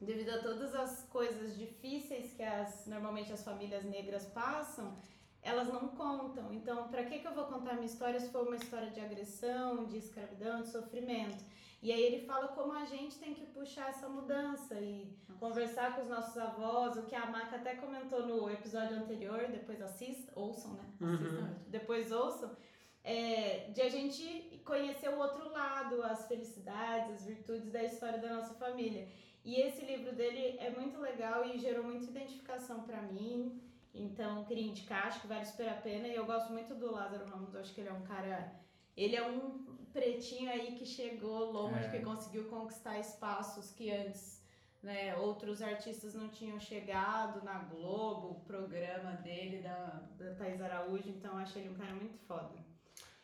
devido 0.00 0.30
a 0.30 0.38
todas 0.38 0.74
as 0.74 1.04
coisas 1.04 1.56
difíceis 1.56 2.32
que 2.32 2.42
as 2.42 2.86
normalmente 2.86 3.32
as 3.32 3.42
famílias 3.42 3.84
negras 3.84 4.26
passam, 4.26 4.96
elas 5.42 5.68
não 5.68 5.88
contam. 5.88 6.52
Então, 6.52 6.88
para 6.88 7.04
que 7.04 7.18
que 7.18 7.26
eu 7.26 7.34
vou 7.34 7.44
contar 7.44 7.74
minha 7.74 7.86
história 7.86 8.20
se 8.20 8.30
for 8.30 8.46
uma 8.46 8.56
história 8.56 8.90
de 8.90 9.00
agressão, 9.00 9.84
de 9.84 9.98
escravidão, 9.98 10.62
de 10.62 10.68
sofrimento? 10.68 11.44
E 11.82 11.90
aí 11.90 12.00
ele 12.00 12.24
fala 12.24 12.48
como 12.48 12.72
a 12.72 12.84
gente 12.84 13.18
tem 13.18 13.34
que 13.34 13.44
puxar 13.46 13.90
essa 13.90 14.08
mudança 14.08 14.80
e 14.80 15.12
conversar 15.40 15.96
com 15.96 16.02
os 16.02 16.08
nossos 16.08 16.36
avós, 16.38 16.96
o 16.96 17.02
que 17.02 17.16
a 17.16 17.26
Maca 17.26 17.56
até 17.56 17.74
comentou 17.74 18.24
no 18.24 18.48
episódio 18.48 18.96
anterior, 18.96 19.48
depois 19.48 19.82
assista, 19.82 20.32
ouçam, 20.36 20.74
né? 20.74 20.84
Assistam, 21.00 21.56
depois 21.66 22.12
ouçam, 22.12 22.56
é, 23.02 23.70
de 23.74 23.82
a 23.82 23.88
gente 23.88 24.62
conhecer 24.64 25.08
o 25.08 25.18
outro 25.18 25.50
lado, 25.50 26.00
as 26.04 26.28
felicidades, 26.28 27.14
as 27.14 27.26
virtudes 27.26 27.72
da 27.72 27.82
história 27.82 28.20
da 28.20 28.32
nossa 28.34 28.54
família. 28.54 29.08
E 29.44 29.60
esse 29.60 29.84
livro 29.84 30.14
dele 30.14 30.56
é 30.60 30.70
muito 30.70 31.00
legal 31.00 31.44
e 31.44 31.58
gerou 31.58 31.82
muita 31.82 32.04
identificação 32.04 32.84
pra 32.84 33.02
mim. 33.02 33.60
Então, 33.94 34.44
queria 34.44 34.66
indicar, 34.66 35.06
acho 35.06 35.20
que 35.20 35.26
vale 35.26 35.44
super 35.44 35.68
a 35.68 35.74
pena. 35.74 36.08
E 36.08 36.14
eu 36.14 36.24
gosto 36.24 36.52
muito 36.52 36.74
do 36.74 36.90
Lázaro 36.90 37.26
Ramos, 37.26 37.54
acho 37.54 37.74
que 37.74 37.80
ele 37.80 37.90
é 37.90 37.92
um 37.92 38.02
cara. 38.02 38.52
Ele 38.96 39.16
é 39.16 39.26
um 39.26 39.76
pretinho 39.92 40.50
aí 40.50 40.74
que 40.74 40.86
chegou 40.86 41.52
longe, 41.52 41.84
É. 41.84 41.88
que 41.90 42.00
conseguiu 42.00 42.48
conquistar 42.48 42.98
espaços 42.98 43.70
que 43.70 43.90
antes 43.90 44.42
né, 44.82 45.14
outros 45.16 45.62
artistas 45.62 46.14
não 46.14 46.28
tinham 46.28 46.58
chegado 46.58 47.44
na 47.44 47.58
Globo, 47.60 48.30
o 48.30 48.40
programa 48.40 49.12
dele, 49.12 49.62
da, 49.62 50.02
da 50.18 50.34
Thais 50.34 50.60
Araújo. 50.60 51.08
Então, 51.08 51.36
acho 51.36 51.58
ele 51.58 51.68
um 51.68 51.74
cara 51.74 51.94
muito 51.94 52.18
foda. 52.26 52.71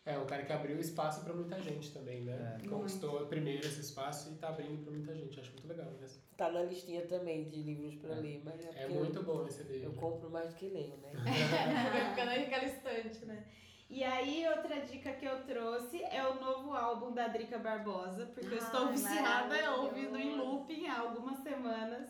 É, 0.09 0.19
um 0.19 0.25
cara 0.25 0.43
que 0.43 0.53
abriu 0.53 0.81
espaço 0.81 1.23
pra 1.23 1.35
muita 1.35 1.61
gente 1.61 1.93
também, 1.93 2.23
né? 2.23 2.59
É. 2.65 2.67
Conquistou 2.67 3.27
primeiro 3.27 3.67
esse 3.67 3.81
espaço 3.83 4.31
e 4.33 4.37
tá 4.37 4.49
abrindo 4.49 4.83
pra 4.83 4.91
muita 4.93 5.15
gente. 5.15 5.39
Acho 5.39 5.53
muito 5.53 5.69
legal 5.69 5.91
mesmo. 6.01 6.23
Tá 6.35 6.51
na 6.51 6.63
listinha 6.63 7.03
também 7.03 7.45
de 7.45 7.61
livros 7.63 7.95
pra 7.97 8.15
ler, 8.15 8.41
mas 8.43 8.65
é 8.65 8.85
É 8.85 8.89
muito 8.89 9.23
bom 9.23 9.47
esse 9.47 9.61
eu, 9.61 9.67
eu 9.67 9.73
livro. 9.75 9.93
compro 9.97 10.31
mais 10.31 10.49
do 10.49 10.55
que 10.55 10.69
leio, 10.71 10.97
né? 10.97 11.11
Fica 11.93 12.11
ficando 12.11 12.27
naquela 12.41 12.65
estante, 12.65 13.27
né? 13.27 13.45
E 13.91 14.03
aí, 14.05 14.47
outra 14.49 14.81
dica 14.81 15.13
que 15.13 15.27
eu 15.27 15.45
trouxe 15.45 16.03
é 16.05 16.27
o 16.27 16.35
novo 16.41 16.75
álbum 16.75 17.13
da 17.13 17.29
Drica 17.29 17.59
Barbosa, 17.59 18.27
porque 18.35 18.55
eu 18.55 18.59
estou 18.59 18.89
viciada 18.89 19.49
maravilhoso. 19.49 19.83
ouvindo 19.83 20.17
em 20.19 20.37
looping 20.37 20.87
há 20.87 21.01
algumas 21.01 21.39
semanas. 21.43 22.09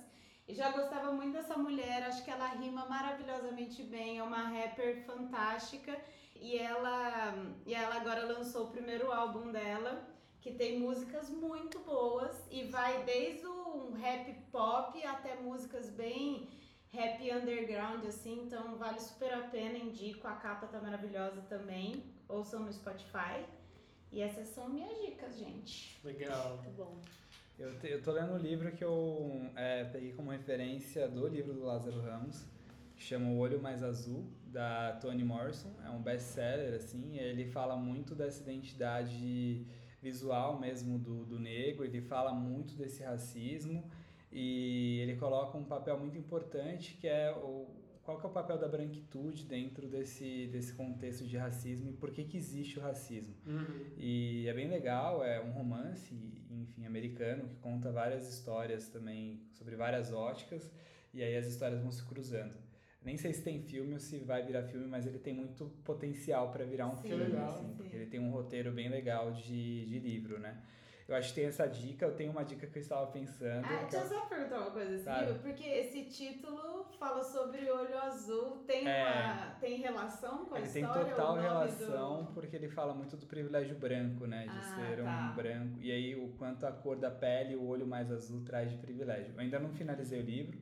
E 0.49 0.55
já 0.55 0.71
gostava 0.71 1.13
muito 1.13 1.35
dessa 1.35 1.59
mulher, 1.59 2.05
acho 2.05 2.25
que 2.25 2.31
ela 2.31 2.49
rima 2.49 2.87
maravilhosamente 2.87 3.83
bem, 3.83 4.19
é 4.19 4.23
uma 4.23 4.49
rapper 4.49 5.05
fantástica. 5.05 5.95
E 6.35 6.57
ela, 6.57 7.35
e 7.67 7.75
ela 7.75 7.97
agora 7.97 8.25
lançou 8.25 8.65
o 8.65 8.71
primeiro 8.71 9.13
álbum 9.13 9.53
dela, 9.53 10.09
que 10.41 10.53
tem 10.53 10.79
músicas 10.79 11.29
muito 11.29 11.81
boas 11.81 12.47
e 12.51 12.65
vai 12.65 13.03
desde 13.05 13.47
um 13.47 13.93
rap 13.93 14.33
pop 14.51 15.05
até 15.05 15.35
músicas 15.37 15.91
bem 15.91 16.49
rap 16.91 17.31
underground, 17.31 18.05
assim, 18.07 18.45
então 18.45 18.77
vale 18.77 18.99
super 18.99 19.33
a 19.35 19.43
pena, 19.43 19.77
indico, 19.77 20.27
a 20.27 20.35
capa 20.37 20.67
tá 20.67 20.81
maravilhosa 20.81 21.43
também, 21.43 22.03
ouçam 22.29 22.61
no 22.61 22.73
Spotify. 22.73 23.45
E 24.11 24.23
essas 24.23 24.49
são 24.49 24.71
minhas 24.71 24.99
dicas, 25.03 25.37
gente. 25.37 26.01
Legal. 26.03 26.57
Muito 26.57 26.71
bom. 26.71 26.99
Eu, 27.59 27.77
te- 27.79 27.89
eu 27.91 28.01
tô 28.03 28.13
lendo 28.13 28.33
um 28.35 28.39
livro 28.39 28.71
que 28.73 28.85
eu 28.85 29.51
é, 29.57 29.85
peguei 29.85 30.13
como 30.13 30.31
referência 30.31 31.09
do 31.09 31.27
livro 31.27 31.53
do 31.53 31.65
Lázaro 31.65 32.01
Ramos, 32.01 32.47
que 32.97 33.03
chama 33.03 33.29
O 33.31 33.39
Olho 33.39 33.61
Mais 33.61 33.83
Azul, 33.83 34.25
da 34.47 34.93
Toni 35.01 35.25
Morrison. 35.25 35.71
É 35.85 35.91
um 35.91 36.01
best-seller, 36.01 36.75
assim, 36.75 37.19
ele 37.19 37.47
fala 37.47 37.77
muito 37.77 38.15
dessa 38.15 38.43
identidade 38.43 39.67
visual 40.01 40.59
mesmo 40.61 40.99
do, 40.99 41.25
do 41.25 41.39
negro, 41.41 41.85
ele 41.85 42.01
fala 42.01 42.33
muito 42.33 42.75
desse 42.77 43.03
racismo 43.03 43.91
e 44.31 45.01
ele 45.01 45.17
coloca 45.17 45.59
um 45.59 45.65
papel 45.65 45.99
muito 45.99 46.17
importante 46.17 46.95
que 47.01 47.09
é 47.09 47.33
o 47.33 47.67
qual 48.09 48.19
que 48.19 48.25
é 48.25 48.29
o 48.31 48.33
papel 48.33 48.57
da 48.57 48.67
branquitude 48.67 49.45
dentro 49.45 49.87
desse, 49.87 50.47
desse 50.47 50.73
contexto 50.73 51.27
de 51.27 51.37
racismo 51.37 51.91
e 51.91 51.93
por 51.93 52.11
que, 52.11 52.25
que 52.25 52.39
existe 52.39 52.79
o 52.79 52.83
racismo. 52.83 53.35
Uhum. 53.47 53.85
E 53.99 54.49
é 54.49 54.55
bem 54.55 54.67
legal, 54.67 55.23
é 55.23 55.39
um 55.43 55.51
romance, 55.51 56.15
enfim, 56.51 56.87
americano, 56.87 57.47
que 57.47 57.57
conta 57.57 57.93
várias 57.93 58.27
histórias 58.27 58.89
também 58.89 59.43
sobre 59.53 59.77
várias 59.77 60.11
óticas, 60.11 60.73
e 61.13 61.23
aí 61.23 61.37
as 61.37 61.47
histórias 61.47 61.83
vão 61.83 61.93
se 61.93 62.03
cruzando. 62.03 62.55
Nem 63.05 63.19
sei 63.19 63.35
se 63.35 63.43
tem 63.43 63.61
filme 63.61 63.93
ou 63.93 64.01
se 64.01 64.21
vai 64.21 64.43
virar 64.43 64.63
filme, 64.63 64.87
mas 64.87 65.07
ele 65.07 65.19
tem 65.19 65.35
muito 65.35 65.67
potencial 65.85 66.51
para 66.51 66.65
virar 66.65 66.89
um 66.89 66.97
Sim, 66.97 67.09
filme, 67.09 67.25
legal. 67.25 67.57
assim, 67.57 67.69
sim. 67.69 67.75
porque 67.77 67.95
ele 67.95 68.07
tem 68.07 68.21
um 68.21 68.31
roteiro 68.31 68.73
bem 68.73 68.89
legal 68.89 69.33
de, 69.33 69.85
de 69.85 69.99
livro, 69.99 70.41
né? 70.41 70.63
Eu 71.09 71.17
acho 71.17 71.31
que 71.31 71.37
tem 71.37 71.47
essa 71.47 71.67
dica, 71.67 72.05
eu 72.05 72.15
tenho 72.15 72.31
uma 72.31 72.45
dica 72.45 72.67
que 72.67 72.77
eu 72.77 72.83
estava 72.83 73.07
pensando. 73.07 73.65
Ah, 73.65 73.79
deixa 73.91 73.97
eu 73.97 74.03
eu- 74.03 74.09
só 74.09 74.27
perguntar 74.27 74.59
uma 74.61 74.71
coisa, 74.71 74.95
assim, 74.95 75.05
Claro. 75.05 75.35
porque 75.41 75.65
esse 75.65 76.05
título 76.05 76.85
fala 76.99 77.25
sobre 77.25 77.71
olho 77.71 77.99
azul, 77.99 78.59
tem, 78.67 78.87
É. 78.87 79.07
uma, 79.07 79.51
tem 79.59 79.79
relação 79.79 80.45
com 80.45 80.55
a 80.55 80.59
Ele 80.61 80.69
tem 80.69 80.83
história? 80.83 81.07
total 81.15 81.33
o 81.33 81.37
nome 81.37 81.49
relação, 81.49 82.25
Do... 82.25 82.33
porque 82.35 82.55
ele 82.55 82.69
fala 82.69 82.93
muito 82.93 83.17
do 83.17 83.25
privilégio 83.25 83.75
branco, 83.79 84.27
né? 84.27 84.43
De 84.43 84.51
Ah, 84.59 84.61
ser 84.61 85.03
tá. 85.03 85.31
um 85.33 85.35
branco. 85.35 85.81
E 85.81 85.91
aí, 85.91 86.15
o 86.15 86.29
quanto 86.37 86.67
a 86.67 86.73
cor 86.73 86.97
da 86.97 87.11
pele 87.11 87.55
e 87.55 87.57
o 87.57 87.67
olho 87.67 87.87
mais 87.87 88.13
azul 88.13 88.45
traz 88.45 88.71
de 88.71 88.77
privilégio. 88.77 89.33
Eu 89.35 89.41
ainda 89.41 89.59
não 89.59 89.71
finalizei 89.71 90.21
o 90.21 90.25
livro. 90.25 90.59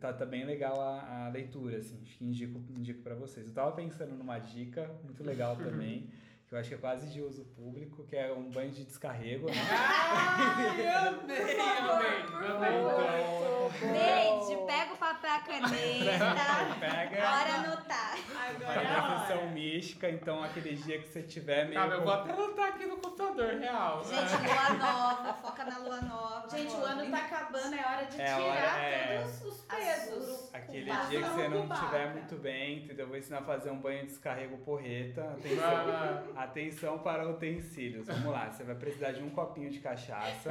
Tá, 0.00 0.12
tá 0.12 0.24
bem 0.26 0.44
legal 0.44 0.80
a, 0.80 1.26
a 1.26 1.28
leitura, 1.28 1.76
assim. 1.76 2.00
Acho 2.02 2.16
que 2.18 2.24
indico, 2.24 2.58
indico 2.76 3.00
pra 3.02 3.14
vocês. 3.14 3.46
Eu 3.46 3.54
tava 3.54 3.70
pensando 3.72 4.14
numa 4.16 4.40
dica 4.40 4.90
muito 5.04 5.22
legal 5.22 5.54
também, 5.62 6.10
que 6.54 6.56
eu 6.56 6.60
acho 6.60 6.68
que 6.68 6.74
é 6.76 6.78
quase 6.78 7.08
de 7.12 7.20
uso 7.20 7.44
público, 7.56 8.04
que 8.04 8.14
é 8.16 8.32
um 8.32 8.48
banho 8.48 8.70
de 8.70 8.84
descarrego, 8.84 9.48
né? 9.48 9.56
Ai, 9.70 10.86
amei, 11.08 11.60
amei, 11.60 12.78
amei. 12.84 13.44
Gente, 13.74 14.66
pega 14.66 14.92
o 14.92 14.96
papel 14.96 15.30
a 15.32 15.38
caneta. 15.40 15.74
Pega. 16.78 17.16
Bora 17.16 17.54
anotar. 17.54 18.14
Agora 18.48 18.82
é 18.82 18.86
a 18.86 19.26
sessão 19.26 19.50
mística, 19.50 20.08
então 20.10 20.44
aquele 20.44 20.76
dia 20.76 21.00
que 21.00 21.08
você 21.08 21.22
tiver 21.22 21.64
meio. 21.64 21.74
Calma, 21.80 21.94
eu 21.94 22.02
vou 22.04 22.12
até 22.12 22.32
anotar 22.32 22.68
aqui 22.68 22.86
no 22.86 22.96
computador, 22.98 23.54
real. 23.58 24.04
Gente, 24.04 24.32
lua 24.46 24.70
nova, 24.78 25.34
foca 25.34 25.64
na 25.64 25.78
lua 25.78 26.00
nova. 26.02 26.48
Gente, 26.56 26.72
o 26.72 26.84
ano 26.84 27.10
tá 27.10 27.18
acabando, 27.18 27.74
é 27.74 27.84
hora 27.84 28.04
de 28.06 28.20
É 28.20 28.24
tirar 28.26 28.40
hora- 28.40 28.80
é. 28.80 29.18
todos 29.22 29.42
os 29.44 29.60
pesos. 29.62 30.54
Aquele 30.54 30.84
dia 30.84 31.20
que 31.22 31.28
você 31.30 31.48
não 31.48 31.66
estiver 31.72 32.12
muito 32.12 32.36
bem, 32.36 32.78
entendeu? 32.84 33.04
Eu 33.06 33.08
vou 33.08 33.16
ensinar 33.16 33.38
a 33.38 33.42
fazer 33.42 33.70
um 33.70 33.78
banho 33.80 34.00
de 34.02 34.06
descarrego 34.06 34.56
porreta. 34.58 35.22
Atenção, 35.32 36.24
Ah, 36.36 36.43
atenção 36.44 36.98
para 36.98 37.28
utensílios. 37.28 38.06
Vamos 38.06 38.26
lá, 38.32 38.50
você 38.50 38.64
vai 38.64 38.74
precisar 38.74 39.12
de 39.12 39.22
um 39.22 39.30
copinho 39.30 39.70
de 39.70 39.80
cachaça, 39.80 40.50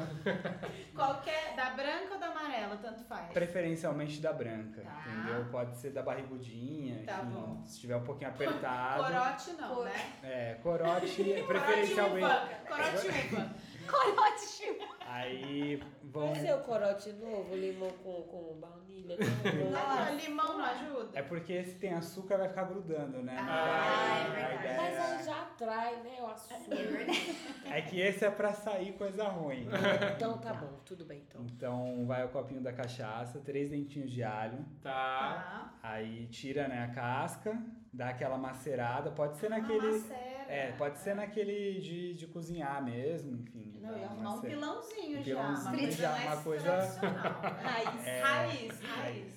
Qualquer, 0.95 1.55
da 1.55 1.71
branca 1.71 2.13
ou 2.13 2.19
da 2.19 2.27
amarela, 2.27 2.77
tanto 2.77 3.03
faz. 3.05 3.31
preferencialmente 3.31 4.19
da 4.21 4.33
branca, 4.33 4.81
Tá. 4.81 5.03
entendeu? 5.07 5.45
Pode 5.51 5.75
ser 5.77 5.91
da 5.91 6.01
barrigudinha, 6.01 7.03
Tá 7.05 7.21
enfim, 7.23 7.31
bom. 7.31 7.61
se 7.65 7.73
estiver 7.75 7.95
um 7.95 8.03
pouquinho 8.03 8.29
apertado. 8.29 9.03
Corote 9.03 9.51
não, 9.53 9.75
Cor- 9.75 9.85
né? 9.85 10.13
É, 10.23 10.53
corote, 10.61 11.07
Corote 11.15 11.43
preferencialmente. 11.47 12.25
uva. 12.25 12.49
Corote 12.67 13.07
uva. 13.33 13.55
Corote. 13.87 14.53
Aí 15.05 15.77
Vai 16.03 16.25
vão. 16.27 16.35
ser 16.35 16.53
o 16.53 16.59
corote 16.61 17.11
novo, 17.13 17.55
limão 17.55 17.89
com, 18.03 18.21
com 18.23 18.59
baunilha. 18.59 19.17
Nossa, 19.71 20.11
limão 20.11 20.57
não 20.57 20.65
ajuda? 20.65 21.09
É 21.19 21.21
porque 21.21 21.63
se 21.63 21.75
tem 21.75 21.93
açúcar 21.93 22.37
vai 22.37 22.47
ficar 22.49 22.63
grudando, 22.63 23.21
né? 23.21 23.35
Ah, 23.37 24.13
Aí, 24.13 24.43
é 24.43 24.47
verdade. 24.57 24.77
Mas 24.77 24.99
aí 25.19 25.25
já 25.25 25.41
atrai, 25.41 25.95
né? 26.03 26.17
O 26.21 26.25
açúcar. 26.27 26.55
É 26.75 26.83
verdade. 26.83 27.35
é 27.65 27.81
que 27.81 27.99
esse 27.99 28.25
é 28.25 28.31
pra 28.31 28.53
sair 28.53 28.93
coisa 28.93 29.27
ruim. 29.27 29.67
Então 30.15 30.37
tá 30.37 30.53
bom, 30.53 30.79
tudo 30.85 31.05
bem 31.05 31.23
então. 31.27 31.41
Então 31.41 32.05
vai 32.07 32.23
o 32.25 32.29
copinho 32.29 32.61
da 32.61 32.71
cachaça, 32.73 33.39
três 33.39 33.69
dentinhos 33.69 34.11
de 34.11 34.23
alho, 34.23 34.65
tá. 34.81 34.93
Tá. 34.93 35.73
aí 35.83 36.27
tira 36.27 36.67
né, 36.67 36.83
a 36.83 36.93
casca, 36.93 37.61
dá 37.93 38.09
aquela 38.09 38.37
macerada, 38.37 39.11
pode 39.11 39.37
ser 39.37 39.47
Ah, 39.47 39.49
naquele. 39.59 39.91
macera. 39.99 40.33
É, 40.47 40.71
pode 40.73 40.97
ser 40.97 41.15
naquele 41.15 41.79
de, 41.79 42.13
de 42.15 42.27
cozinhar 42.27 42.83
mesmo, 42.83 43.37
enfim. 43.41 43.77
Não, 43.81 43.91
ia 43.91 43.97
uma 43.97 44.05
arrumar 44.07 44.33
um 44.35 44.41
pilãozinho 44.41 45.19
Um 45.19 45.23
já. 45.23 45.23
pilãozinho 45.23 45.69
uma 45.69 45.77
coisa 45.77 45.97
já, 46.01 46.09
mais 46.09 46.25
uma 46.33 46.41
coisa- 46.43 46.63
tradicional. 46.71 47.41
Raiz, 47.63 48.07
É. 48.07 48.21
raiz, 48.21 48.81
raiz. 48.81 49.33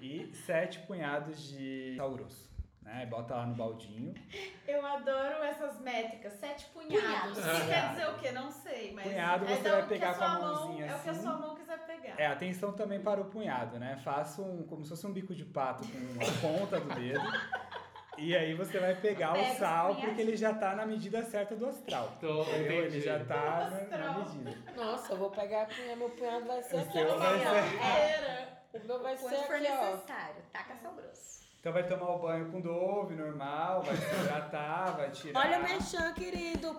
E 0.00 0.32
sete 0.46 0.78
punhados 0.80 1.48
de 1.48 1.94
sal 1.96 2.10
grosso. 2.12 2.46
Né? 2.82 3.04
Bota 3.06 3.34
lá 3.34 3.46
no 3.46 3.54
baldinho. 3.56 4.14
Eu 4.66 4.84
adoro 4.86 5.42
essas 5.42 5.80
métricas, 5.80 6.32
sete 6.34 6.66
punhados. 6.66 7.36
Isso 7.36 7.66
quer 7.66 7.90
dizer 7.90 8.08
o 8.08 8.18
quê? 8.18 8.30
Não 8.32 8.50
sei, 8.50 8.92
mas. 8.94 9.04
Punhado 9.08 9.44
é 9.44 9.48
você 9.56 9.62
da- 9.62 9.70
vai 9.72 9.88
pegar 9.88 10.10
a 10.10 10.14
com 10.14 10.24
a 10.24 10.28
sua 10.28 10.38
mão- 10.38 10.54
mãozinha 10.68 10.86
É 10.86 10.94
o 10.94 10.98
que 11.00 11.08
a 11.08 11.12
assim. 11.12 11.22
sua 11.22 11.32
mão 11.36 11.54
quiser 11.56 11.78
pegar. 11.86 12.14
É, 12.20 12.26
atenção 12.28 12.72
também 12.72 13.00
para 13.00 13.20
o 13.20 13.24
punhado, 13.24 13.78
né? 13.78 13.96
Faça 14.04 14.40
um, 14.40 14.62
como 14.62 14.84
se 14.84 14.90
fosse 14.90 15.06
um 15.06 15.12
bico 15.12 15.34
de 15.34 15.44
pato 15.44 15.82
com 15.84 16.24
a 16.24 16.40
ponta 16.40 16.80
do 16.80 16.94
dedo. 16.94 17.20
E 18.18 18.34
aí 18.36 18.54
você 18.54 18.78
vai 18.78 18.94
pegar 18.94 19.32
Pega 19.32 19.52
o 19.52 19.56
sal, 19.56 19.94
porque 19.96 20.20
ele 20.20 20.36
já 20.36 20.54
tá 20.54 20.74
na 20.74 20.86
medida 20.86 21.22
certa 21.22 21.54
do 21.54 21.66
astral. 21.66 22.12
Tô, 22.20 22.42
Entendeu? 22.42 22.84
Ele 22.86 23.00
já 23.00 23.18
tá 23.24 23.70
na, 23.90 23.98
na 23.98 24.18
medida. 24.18 24.54
Nossa, 24.74 25.12
eu 25.12 25.18
vou 25.18 25.30
pegar 25.30 25.62
a 25.62 25.66
punha, 25.66 25.96
meu 25.96 26.10
punhado 26.10 26.46
vai 26.46 26.62
ser 26.62 26.76
O 26.76 26.80
aqui, 26.80 26.92
seu 26.92 27.12
ó. 27.12 27.16
vai 27.18 27.38
ser-. 27.38 28.82
O 28.82 28.86
meu 28.86 29.02
vai 29.02 29.16
ser 29.16 29.22
Quando 29.28 29.46
for 29.46 29.54
aqui, 29.56 29.66
ó. 29.70 29.84
necessário, 29.94 30.42
taca 30.52 30.76
sal 30.76 30.92
grosso. 30.94 31.36
Então 31.60 31.72
vai 31.72 31.82
tomar 31.86 32.10
o 32.10 32.18
banho 32.20 32.50
com 32.52 32.60
Dove, 32.60 33.14
normal, 33.16 33.82
vai 33.82 33.96
se 33.96 34.14
hidratar, 34.14 34.96
vai 34.96 35.10
tirar 35.10 35.40
Olha 35.40 35.58
o 35.58 35.62
mexão, 35.62 36.14
querido. 36.14 36.78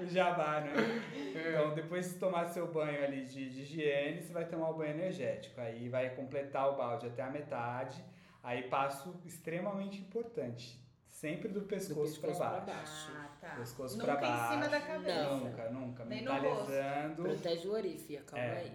o 0.00 0.06
jabá, 0.06 0.60
né? 0.60 0.72
Então 1.14 1.74
depois 1.74 2.12
de 2.12 2.18
tomar 2.18 2.46
seu 2.46 2.66
banho 2.72 3.04
ali 3.04 3.24
de, 3.24 3.50
de 3.50 3.60
higiene, 3.62 4.22
você 4.22 4.32
vai 4.32 4.44
tomar 4.46 4.70
o 4.70 4.74
banho 4.74 4.92
energético. 4.92 5.60
Aí 5.60 5.88
vai 5.88 6.10
completar 6.10 6.70
o 6.70 6.76
balde 6.76 7.06
até 7.06 7.22
a 7.22 7.30
metade. 7.30 8.02
Aí 8.48 8.62
passo 8.68 9.12
extremamente 9.24 9.98
importante, 10.00 10.80
sempre 11.08 11.48
do 11.48 11.62
pescoço, 11.62 12.20
pescoço 12.20 12.38
para 12.38 12.60
pra 12.60 12.74
baixo. 12.74 13.08
baixo. 13.08 13.12
Ah, 13.16 13.28
tá. 13.40 13.48
Pescoço 13.56 13.98
Nunca 13.98 14.16
pra 14.16 14.28
em 14.28 14.48
cima 14.50 14.68
da 14.68 14.78
baixo. 14.78 14.86
cabeça. 14.86 15.30
Nunca, 15.34 15.70
nunca. 15.70 16.04
Nem 16.04 16.22
no 16.22 16.32
mentalizando, 16.32 17.22
Protege 17.24 17.66
o 17.68 17.72
orifício, 17.72 18.24
calma 18.24 18.44
É. 18.44 18.58
aí. 18.58 18.72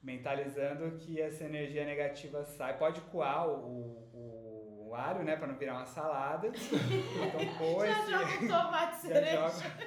mentalizando 0.00 0.92
que 0.98 1.20
essa 1.20 1.42
energia 1.44 1.84
negativa 1.84 2.44
sai. 2.44 2.78
Pode 2.78 3.00
coar 3.10 3.48
o, 3.48 4.08
o, 4.14 4.86
o 4.90 4.94
alho, 4.94 5.24
né, 5.24 5.34
para 5.34 5.48
não 5.48 5.56
virar 5.56 5.74
uma 5.78 5.86
salada. 5.86 6.46
Então 6.46 7.54
põe 7.58 7.88
Já 7.90 8.06
joga 8.06 8.44
um 8.44 8.48
tomate 8.48 8.96
cereja. 9.02 9.48
joga. 9.48 9.78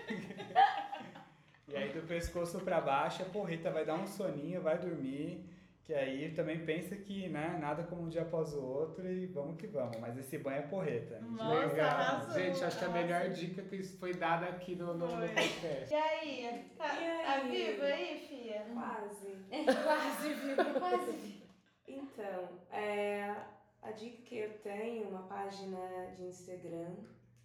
e 1.70 1.76
aí 1.78 1.94
do 1.94 2.02
pescoço 2.06 2.60
pra 2.60 2.82
baixo, 2.82 3.22
a 3.22 3.26
porreta 3.26 3.72
vai 3.72 3.86
dar 3.86 3.94
um 3.96 4.06
soninho, 4.06 4.62
vai 4.62 4.78
dormir. 4.78 5.50
Que 5.92 5.96
aí 5.96 6.32
também 6.34 6.66
pensa 6.66 6.96
que, 6.96 7.28
né, 7.28 7.58
nada 7.60 7.84
como 7.84 8.04
um 8.04 8.08
dia 8.08 8.22
após 8.22 8.54
o 8.54 8.64
outro 8.64 9.06
e 9.12 9.26
vamos 9.26 9.58
que 9.58 9.68
vamos. 9.68 9.98
Mas 10.00 10.18
esse 10.18 10.38
banho 10.38 10.60
é 10.60 10.62
porreta. 10.62 11.20
Nossa, 11.20 11.68
Legal. 11.68 11.90
arrasou. 11.90 12.34
Gente, 12.34 12.64
acho 12.64 12.80
que 12.80 12.86
a 12.86 12.90
melhor 12.90 13.30
dica 13.32 13.62
que 13.64 13.84
foi 13.84 14.14
dada 14.14 14.46
aqui 14.46 14.74
no, 14.74 14.94
no, 14.94 15.06
podcast. 15.06 15.92
E 15.92 15.94
aí? 15.94 16.72
Tá, 16.78 16.96
E 16.96 17.06
aí? 17.06 17.26
tá 17.26 17.40
viva 17.42 17.84
aí, 17.84 18.26
filha? 18.26 18.66
Quase. 18.74 19.36
Quase 19.84 20.34
viva, 20.34 20.80
quase. 20.80 21.44
Então, 21.86 22.48
é, 22.72 23.36
a 23.82 23.92
dica 23.92 24.22
que 24.22 24.38
eu 24.38 24.54
tenho, 24.60 25.10
uma 25.10 25.24
página 25.24 26.08
de 26.16 26.24
Instagram, 26.24 26.96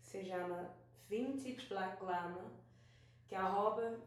se 0.00 0.22
chama 0.22 0.70
Vintage 1.09 1.66
Black 1.68 1.98
Glamour, 1.98 2.52
que 3.26 3.35
é 3.35 3.38
arroba 3.38 3.98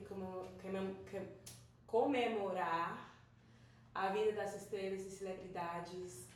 comemorar 1.85 3.15
a 3.93 4.09
vida 4.09 4.33
das 4.33 4.55
estrelas 4.61 5.01
e 5.01 5.09
celebridades 5.09 6.27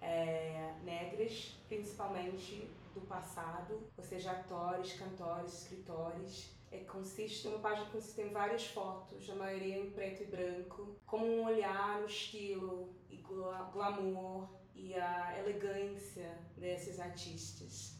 é, 0.00 0.74
negras, 0.84 1.56
principalmente 1.66 2.70
do 2.94 3.00
passado, 3.02 3.80
ou 3.96 4.04
seja, 4.04 4.32
atores, 4.32 4.92
cantores, 4.94 5.62
escritores. 5.62 6.56
É, 6.70 6.80
consiste, 6.80 7.48
uma 7.48 7.60
página 7.60 7.86
que 7.86 7.92
consiste 7.92 8.20
em 8.20 8.28
várias 8.28 8.66
fotos, 8.66 9.28
a 9.30 9.34
maioria 9.34 9.78
em 9.78 9.90
preto 9.90 10.22
e 10.22 10.26
branco, 10.26 10.96
como 11.06 11.26
um 11.26 11.46
olhar 11.46 12.00
no 12.00 12.06
estilo 12.06 12.94
e 13.08 13.16
gla- 13.16 13.70
glamour 13.72 14.46
e 14.78 14.94
a 14.94 15.38
elegância 15.38 16.38
desses 16.56 16.98
artistas. 17.00 17.98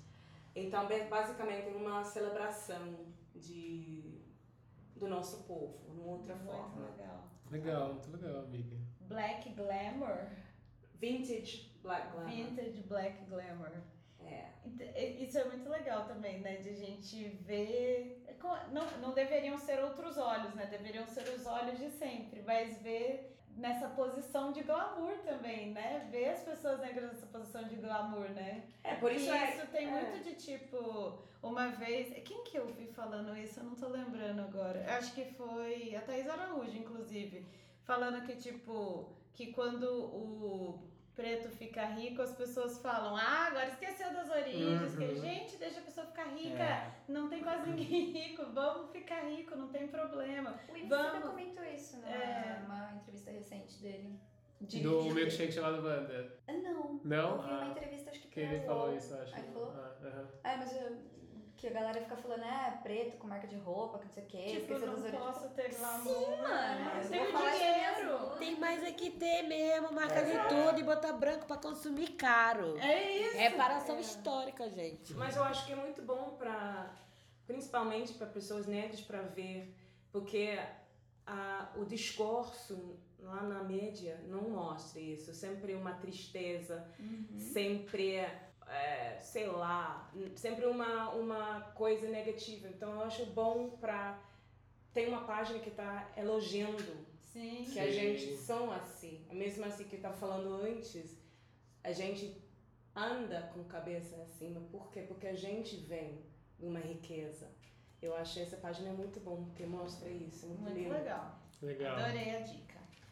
Então, 0.54 0.86
ba- 0.88 1.04
basicamente, 1.10 1.68
é 1.68 1.76
uma 1.76 2.04
celebração 2.04 3.06
de, 3.34 4.22
do 4.96 5.08
nosso 5.08 5.44
povo, 5.44 5.92
numa 5.94 6.12
outra 6.12 6.36
forma. 6.36 6.68
Muito 6.76 6.90
legal. 6.98 7.28
Legal, 7.50 7.94
muito 7.94 8.10
legal, 8.10 8.44
amiga. 8.44 8.76
Black 9.02 9.50
Glamour. 9.50 10.26
Vintage 10.94 11.78
Black 11.82 12.10
Glamour. 12.12 12.30
Vintage 12.30 12.82
Black 12.82 13.24
Glamour. 13.26 13.70
É. 14.20 14.48
Isso 15.22 15.38
é 15.38 15.44
muito 15.44 15.68
legal 15.68 16.06
também, 16.06 16.40
né? 16.40 16.56
De 16.56 16.68
a 16.70 16.74
gente 16.74 17.28
ver. 17.40 18.22
é 18.26 18.34
Não, 18.70 18.86
não 19.00 19.14
deveriam 19.14 19.56
ser 19.56 19.82
outros 19.82 20.18
olhos, 20.18 20.54
né? 20.54 20.66
Deveriam 20.66 21.06
ser 21.06 21.22
os 21.30 21.46
olhos 21.46 21.78
de 21.78 21.88
sempre, 21.90 22.42
mas 22.42 22.82
ver 22.82 23.37
nessa 23.58 23.88
posição 23.88 24.52
de 24.52 24.62
glamour 24.62 25.18
também, 25.24 25.72
né? 25.72 26.08
Ver 26.10 26.30
as 26.30 26.40
pessoas 26.42 26.80
negras 26.80 27.12
nessa 27.12 27.26
posição 27.26 27.64
de 27.64 27.76
glamour, 27.76 28.28
né? 28.30 28.62
É, 28.84 28.94
por 28.94 29.12
isso 29.12 29.26
e 29.26 29.30
é. 29.30 29.50
isso 29.50 29.66
tem 29.66 29.88
é. 29.88 29.90
muito 29.90 30.22
de 30.22 30.34
tipo, 30.36 31.18
uma 31.42 31.68
vez. 31.70 32.14
Quem 32.24 32.44
que 32.44 32.56
eu 32.56 32.66
vi 32.72 32.86
falando 32.86 33.36
isso? 33.36 33.58
Eu 33.58 33.64
não 33.64 33.74
tô 33.74 33.88
lembrando 33.88 34.40
agora. 34.40 34.84
Eu 34.86 34.94
Acho 34.94 35.12
que 35.12 35.24
foi 35.24 35.94
a 35.96 36.00
Thaís 36.00 36.28
Araújo, 36.28 36.76
inclusive. 36.76 37.44
Falando 37.82 38.24
que, 38.24 38.36
tipo, 38.36 39.12
que 39.34 39.52
quando 39.52 39.84
o 39.84 40.88
preto 41.18 41.48
fica 41.50 41.84
rico, 41.84 42.22
as 42.22 42.32
pessoas 42.32 42.78
falam, 42.78 43.16
ah, 43.16 43.46
agora 43.48 43.66
esqueceu 43.66 44.12
das 44.12 44.30
origens. 44.30 44.94
Que, 44.94 45.04
Uhum. 45.04 45.16
gente, 45.20 45.56
deixa 45.56 45.80
a 45.80 45.82
pessoa 45.82 46.06
ficar 46.06 46.26
rica. 46.28 46.62
É. 46.62 46.92
Não 47.08 47.28
tem 47.28 47.42
quase 47.42 47.68
ninguém 47.68 48.12
rico. 48.14 48.46
Vamos 48.54 48.92
ficar 48.92 49.22
rico, 49.28 49.56
não 49.56 49.66
tem 49.68 49.88
problema. 49.88 50.54
O 50.72 50.76
Ives 50.76 50.88
Vamos. 50.88 51.28
comentou 51.28 51.64
isso 51.64 51.96
numa 51.96 52.08
É. 52.08 52.62
uma 52.64 52.92
entrevista 52.94 53.32
recente 53.32 53.82
dele. 53.82 54.16
De- 54.60 54.80
Do 54.80 55.02
de- 55.02 55.10
milkshake 55.14 55.52
chamado 55.52 55.82
Wanda. 55.84 56.36
Ah, 56.46 56.52
Não. 56.52 57.00
Não? 57.04 57.30
Eu 57.36 57.42
vi 57.42 57.48
uma 57.48 57.62
Ah. 57.64 57.68
entrevista, 57.68 58.10
acho 58.10 58.20
que 58.20 58.28
Que 58.28 58.40
ele 58.40 58.60
falou 58.60 58.94
isso, 58.94 59.14
acho. 59.14 59.34
Ah, 59.34 59.38
ele 59.40 59.52
falou? 59.52 59.72
Ah. 59.74 60.48
É, 60.48 60.56
mas 60.56 60.72
eu- 60.76 60.98
que 61.58 61.66
a 61.66 61.70
galera 61.70 62.00
fica 62.00 62.16
falando, 62.16 62.44
é, 62.44 62.78
preto 62.82 63.16
com 63.18 63.26
marca 63.26 63.48
de 63.48 63.56
roupa, 63.56 63.98
que 63.98 64.04
não 64.04 64.12
sei 64.12 64.22
o 64.22 64.26
quê. 64.26 64.44
Tipo, 64.46 64.74
esqueceu 64.74 64.86
não 64.86 65.10
posso 65.10 65.48
ter 65.50 65.74
glamour. 65.74 66.14
Sim, 66.14 66.42
mano. 66.42 66.90
eu 66.94 67.08
Tem 67.08 67.52
dinheiro. 67.52 68.38
Tem 68.38 68.60
mais 68.60 68.82
é 68.84 68.92
que 68.92 69.10
ter 69.10 69.42
mesmo, 69.42 69.92
marca 69.92 70.22
de 70.22 70.38
tudo 70.48 70.78
e 70.78 70.84
botar 70.84 71.12
branco 71.14 71.46
pra 71.46 71.56
consumir 71.56 72.12
caro. 72.12 72.78
É 72.78 73.18
isso. 73.18 73.36
Reparação 73.36 73.98
histórica, 73.98 74.70
gente. 74.70 75.12
Mas 75.14 75.34
eu 75.34 75.42
acho 75.42 75.66
que 75.66 75.72
é 75.72 75.76
muito 75.76 76.00
bom 76.00 76.36
para, 76.38 76.94
principalmente 77.44 78.14
para 78.14 78.28
pessoas 78.28 78.66
negras, 78.66 79.00
para 79.00 79.22
ver, 79.22 79.74
porque 80.12 80.56
a, 81.26 81.72
o 81.76 81.84
discurso 81.84 82.96
lá 83.18 83.42
na 83.42 83.64
mídia 83.64 84.20
não 84.28 84.42
mostra 84.42 85.00
isso. 85.00 85.34
Sempre 85.34 85.74
uma 85.74 85.94
tristeza, 85.94 86.88
sempre, 87.36 88.24
é, 88.70 89.18
sei 89.18 89.46
lá, 89.46 90.10
sempre 90.36 90.66
uma, 90.66 91.10
uma 91.10 91.60
coisa 91.74 92.08
negativa. 92.08 92.68
Então 92.68 92.92
eu 92.92 93.02
acho 93.02 93.26
bom 93.26 93.70
para. 93.70 94.18
Tem 94.92 95.08
uma 95.08 95.24
página 95.24 95.58
que 95.58 95.68
está 95.68 96.10
elogiando 96.16 97.06
Sim. 97.20 97.64
que 97.72 97.78
a 97.78 97.90
gente 97.90 98.36
são 98.36 98.72
assim. 98.72 99.24
Mesmo 99.30 99.64
assim 99.64 99.84
que 99.84 99.96
tava 99.98 100.16
falando 100.16 100.54
antes, 100.62 101.16
a 101.84 101.92
gente 101.92 102.40
anda 102.94 103.50
com 103.54 103.62
cabeça 103.64 104.16
acima. 104.22 104.60
Por 104.72 104.90
quê? 104.90 105.02
Porque 105.02 105.26
a 105.26 105.34
gente 105.34 105.76
vem 105.76 106.24
de 106.58 106.66
uma 106.66 106.80
riqueza. 106.80 107.48
Eu 108.00 108.16
achei 108.16 108.42
essa 108.44 108.56
página 108.56 108.92
muito 108.92 109.20
bom, 109.20 109.44
porque 109.44 109.66
mostra 109.66 110.08
isso, 110.08 110.46
muito, 110.46 110.62
Muito 110.62 110.76
lindo. 110.76 110.92
legal. 110.94 111.38
Legal. 111.60 111.96
Adorei 111.96 112.36
a 112.36 112.40
dica. 112.40 112.67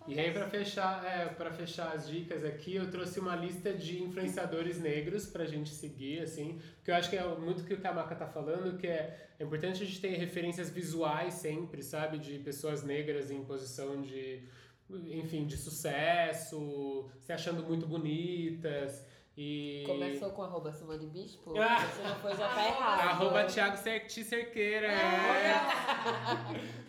E 0.08 0.18
aí, 0.20 0.32
pra 0.32 0.48
fechar, 0.48 1.04
é, 1.04 1.26
pra 1.26 1.50
fechar 1.50 1.92
as 1.92 2.08
dicas 2.08 2.44
aqui, 2.44 2.76
eu 2.76 2.90
trouxe 2.90 3.18
uma 3.18 3.34
lista 3.34 3.72
de 3.72 4.02
influenciadores 4.02 4.80
negros 4.80 5.26
pra 5.26 5.44
gente 5.44 5.70
seguir, 5.70 6.20
assim, 6.20 6.60
porque 6.76 6.90
eu 6.90 6.94
acho 6.94 7.10
que 7.10 7.16
é 7.16 7.24
muito 7.36 7.62
o 7.62 7.64
que 7.64 7.74
o 7.74 7.80
Kamaka 7.80 8.14
tá 8.14 8.26
falando, 8.26 8.78
que 8.78 8.86
é, 8.86 9.30
é 9.38 9.44
importante 9.44 9.82
a 9.82 9.86
gente 9.86 10.00
ter 10.00 10.16
referências 10.16 10.70
visuais 10.70 11.34
sempre, 11.34 11.82
sabe, 11.82 12.18
de 12.18 12.38
pessoas 12.38 12.84
negras 12.84 13.30
em 13.30 13.44
posição 13.44 14.00
de, 14.00 14.42
enfim, 14.88 15.44
de 15.46 15.56
sucesso, 15.56 17.10
se 17.20 17.32
achando 17.32 17.64
muito 17.64 17.86
bonitas, 17.86 19.04
e... 19.36 19.84
Começou 19.86 20.30
com 20.30 20.42
arroba 20.42 20.72
Simone 20.72 21.06
Bispo? 21.08 21.52
Ah. 21.60 21.86
Se 21.94 22.02
não 22.02 22.14
for, 22.16 22.34
já 22.34 22.48
tá 22.48 22.64
errado. 22.66 23.00
Arroba 23.00 23.44
Thiago. 23.44 23.76
Cerqueira. 23.76 24.86
É. 24.86 25.60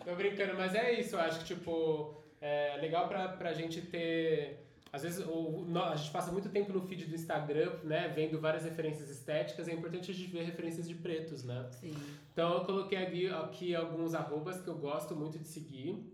Tô 0.02 0.14
brincando, 0.14 0.54
mas 0.56 0.74
é 0.74 0.98
isso. 0.98 1.14
Eu 1.14 1.20
acho 1.20 1.40
que, 1.40 1.44
tipo, 1.44 2.18
é 2.40 2.76
legal 2.80 3.08
pra, 3.08 3.28
pra 3.28 3.52
gente 3.52 3.80
ter. 3.82 4.64
Às 4.90 5.02
vezes 5.02 5.26
o, 5.26 5.66
a 5.82 5.96
gente 5.96 6.10
passa 6.10 6.32
muito 6.32 6.48
tempo 6.48 6.72
no 6.72 6.80
feed 6.80 7.04
do 7.04 7.14
Instagram, 7.14 7.72
né? 7.84 8.08
Vendo 8.08 8.40
várias 8.40 8.64
referências 8.64 9.10
estéticas. 9.10 9.68
É 9.68 9.72
importante 9.72 10.10
a 10.10 10.14
gente 10.14 10.30
ver 10.30 10.44
referências 10.44 10.88
de 10.88 10.94
pretos, 10.94 11.44
né? 11.44 11.68
Sim. 11.72 11.94
Então 12.32 12.54
eu 12.54 12.64
coloquei 12.64 12.98
aqui, 12.98 13.28
aqui 13.28 13.74
alguns 13.74 14.14
arrobas 14.14 14.60
que 14.60 14.68
eu 14.68 14.76
gosto 14.76 15.14
muito 15.14 15.38
de 15.38 15.46
seguir. 15.46 16.10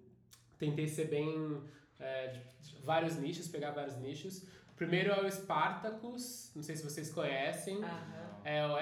Tentei 0.58 0.88
ser 0.88 1.06
bem. 1.08 1.62
é, 2.00 2.40
vários 2.82 3.16
nichos, 3.16 3.46
pegar 3.48 3.70
vários 3.70 3.96
nichos. 3.96 4.44
Primeiro 4.76 5.12
é 5.12 5.20
o 5.20 5.30
Spartacus, 5.30 6.50
não 6.54 6.62
sei 6.62 6.74
se 6.76 6.82
vocês 6.82 7.12
conhecem. 7.12 7.78
É 8.42 8.66
o 8.66 8.76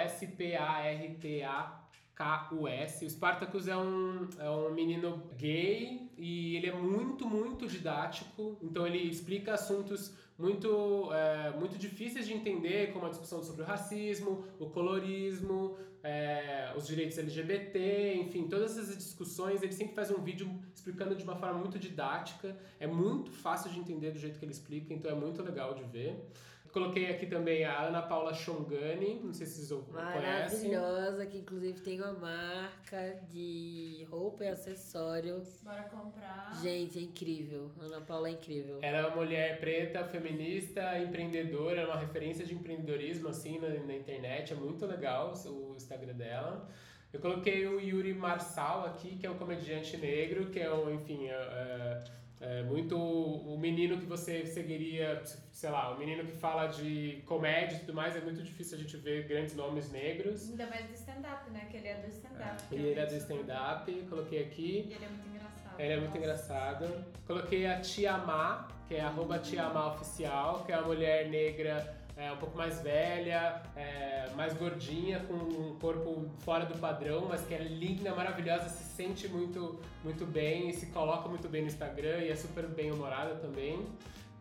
S-P-A-R-T-A-K-U-S. 2.12 3.04
O 3.04 3.10
Spartacus 3.10 3.68
é 3.68 3.76
um, 3.76 4.28
é 4.38 4.50
um 4.50 4.72
menino 4.72 5.22
gay 5.36 6.10
e 6.16 6.56
ele 6.56 6.68
é 6.68 6.74
muito, 6.74 7.26
muito 7.26 7.66
didático. 7.66 8.56
Então 8.62 8.86
ele 8.86 8.98
explica 8.98 9.54
assuntos 9.54 10.14
muito, 10.38 11.12
é, 11.12 11.50
muito 11.58 11.78
difíceis 11.78 12.26
de 12.26 12.34
entender, 12.34 12.92
como 12.92 13.06
a 13.06 13.08
discussão 13.08 13.42
sobre 13.42 13.62
o 13.62 13.64
racismo, 13.64 14.44
o 14.58 14.66
colorismo, 14.70 15.76
é, 16.02 16.72
os 16.76 16.86
direitos 16.86 17.16
LGBT, 17.18 18.14
enfim, 18.16 18.48
todas 18.48 18.76
essas 18.76 18.96
discussões. 18.96 19.62
Ele 19.62 19.72
sempre 19.72 19.94
faz 19.94 20.10
um 20.10 20.22
vídeo 20.22 20.50
explicando 20.74 21.14
de 21.14 21.24
uma 21.24 21.36
forma 21.36 21.58
muito 21.58 21.78
didática. 21.78 22.56
É 22.78 22.86
muito 22.86 23.30
fácil 23.30 23.70
de 23.70 23.78
entender 23.78 24.10
do 24.10 24.18
jeito 24.18 24.38
que 24.38 24.44
ele 24.44 24.52
explica, 24.52 24.92
então 24.92 25.10
é 25.10 25.14
muito 25.14 25.42
legal 25.42 25.74
de 25.74 25.84
ver. 25.84 26.28
Coloquei 26.72 27.10
aqui 27.10 27.26
também 27.26 27.64
a 27.66 27.82
Ana 27.82 28.00
Paula 28.00 28.32
Shongani, 28.32 29.20
não 29.22 29.34
sei 29.34 29.46
se 29.46 29.66
vocês 29.66 29.80
conhecem. 29.84 30.70
Maravilhosa, 30.70 31.26
que 31.26 31.36
inclusive 31.36 31.80
tem 31.82 32.00
uma 32.00 32.14
marca 32.14 33.20
de 33.28 34.06
roupa 34.10 34.44
e 34.44 34.48
acessório. 34.48 35.42
Bora 35.62 35.82
comprar. 35.82 36.50
Gente, 36.62 36.98
é 36.98 37.02
incrível. 37.02 37.70
Ana 37.78 38.00
Paula 38.00 38.28
é 38.28 38.32
incrível. 38.32 38.78
Ela 38.80 38.98
é 38.98 39.06
uma 39.06 39.16
mulher 39.16 39.60
preta, 39.60 40.02
feminista, 40.04 40.98
empreendedora, 40.98 41.82
é 41.82 41.84
uma 41.84 41.98
referência 41.98 42.46
de 42.46 42.54
empreendedorismo 42.54 43.28
assim 43.28 43.58
na, 43.58 43.68
na 43.68 43.94
internet, 43.94 44.54
é 44.54 44.56
muito 44.56 44.86
legal 44.86 45.34
o 45.44 45.74
Instagram 45.76 46.14
dela. 46.14 46.66
Eu 47.12 47.20
coloquei 47.20 47.66
o 47.66 47.78
Yuri 47.78 48.14
Marçal 48.14 48.86
aqui, 48.86 49.16
que 49.16 49.26
é 49.26 49.30
um 49.30 49.36
comediante 49.36 49.98
negro, 49.98 50.46
que 50.46 50.58
é 50.58 50.72
um, 50.72 50.94
enfim, 50.94 51.28
é, 51.28 52.02
é- 52.42 52.60
é 52.60 52.62
muito 52.62 52.96
o 52.98 53.56
menino 53.58 53.98
que 53.98 54.06
você 54.06 54.44
seguiria, 54.46 55.22
sei 55.52 55.70
lá, 55.70 55.94
o 55.94 55.98
menino 55.98 56.24
que 56.24 56.32
fala 56.32 56.66
de 56.66 57.22
comédia 57.26 57.76
e 57.76 57.80
tudo 57.80 57.94
mais, 57.94 58.16
é 58.16 58.20
muito 58.20 58.42
difícil 58.42 58.76
a 58.78 58.80
gente 58.80 58.96
ver 58.96 59.26
grandes 59.26 59.54
nomes 59.54 59.90
negros. 59.90 60.50
Ainda 60.50 60.66
mais 60.66 60.86
do 60.86 60.92
stand-up, 60.94 61.50
né? 61.50 61.66
Que 61.70 61.76
ele 61.78 61.88
é 61.88 61.94
do 61.94 62.08
stand-up. 62.08 62.62
eu 62.70 62.78
ele 62.78 63.00
é 63.00 63.06
do 63.06 63.14
stand-up, 63.16 63.92
coloquei 64.08 64.42
aqui. 64.44 64.86
E 64.88 64.92
ele 64.94 65.04
é 65.04 65.08
muito 65.08 65.28
engraçado. 65.28 65.80
Ela 65.80 65.92
é 65.92 65.96
muito 65.96 66.06
Nossa. 66.08 66.18
engraçada. 66.18 67.06
Coloquei 67.26 67.66
a 67.66 67.80
Tia 67.80 68.18
Má, 68.18 68.68
que 68.88 68.94
é 68.96 69.00
arroba 69.00 69.40
Oficial, 69.94 70.64
que 70.64 70.72
é 70.72 70.76
uma 70.78 70.88
mulher 70.88 71.28
negra 71.28 72.01
é, 72.16 72.30
um 72.30 72.36
pouco 72.36 72.56
mais 72.56 72.80
velha, 72.80 73.62
é, 73.74 74.28
mais 74.36 74.52
gordinha, 74.54 75.20
com 75.20 75.34
um 75.34 75.76
corpo 75.80 76.30
fora 76.40 76.64
do 76.66 76.78
padrão, 76.78 77.26
mas 77.28 77.42
que 77.42 77.54
é 77.54 77.58
linda, 77.58 78.14
maravilhosa, 78.14 78.68
se 78.68 78.84
sente 78.84 79.28
muito, 79.28 79.80
muito 80.04 80.26
bem 80.26 80.68
e 80.68 80.74
se 80.74 80.86
coloca 80.86 81.28
muito 81.28 81.48
bem 81.48 81.62
no 81.62 81.68
Instagram 81.68 82.18
e 82.18 82.30
é 82.30 82.36
super 82.36 82.66
bem 82.66 82.90
humorada 82.90 83.36
também. 83.36 83.86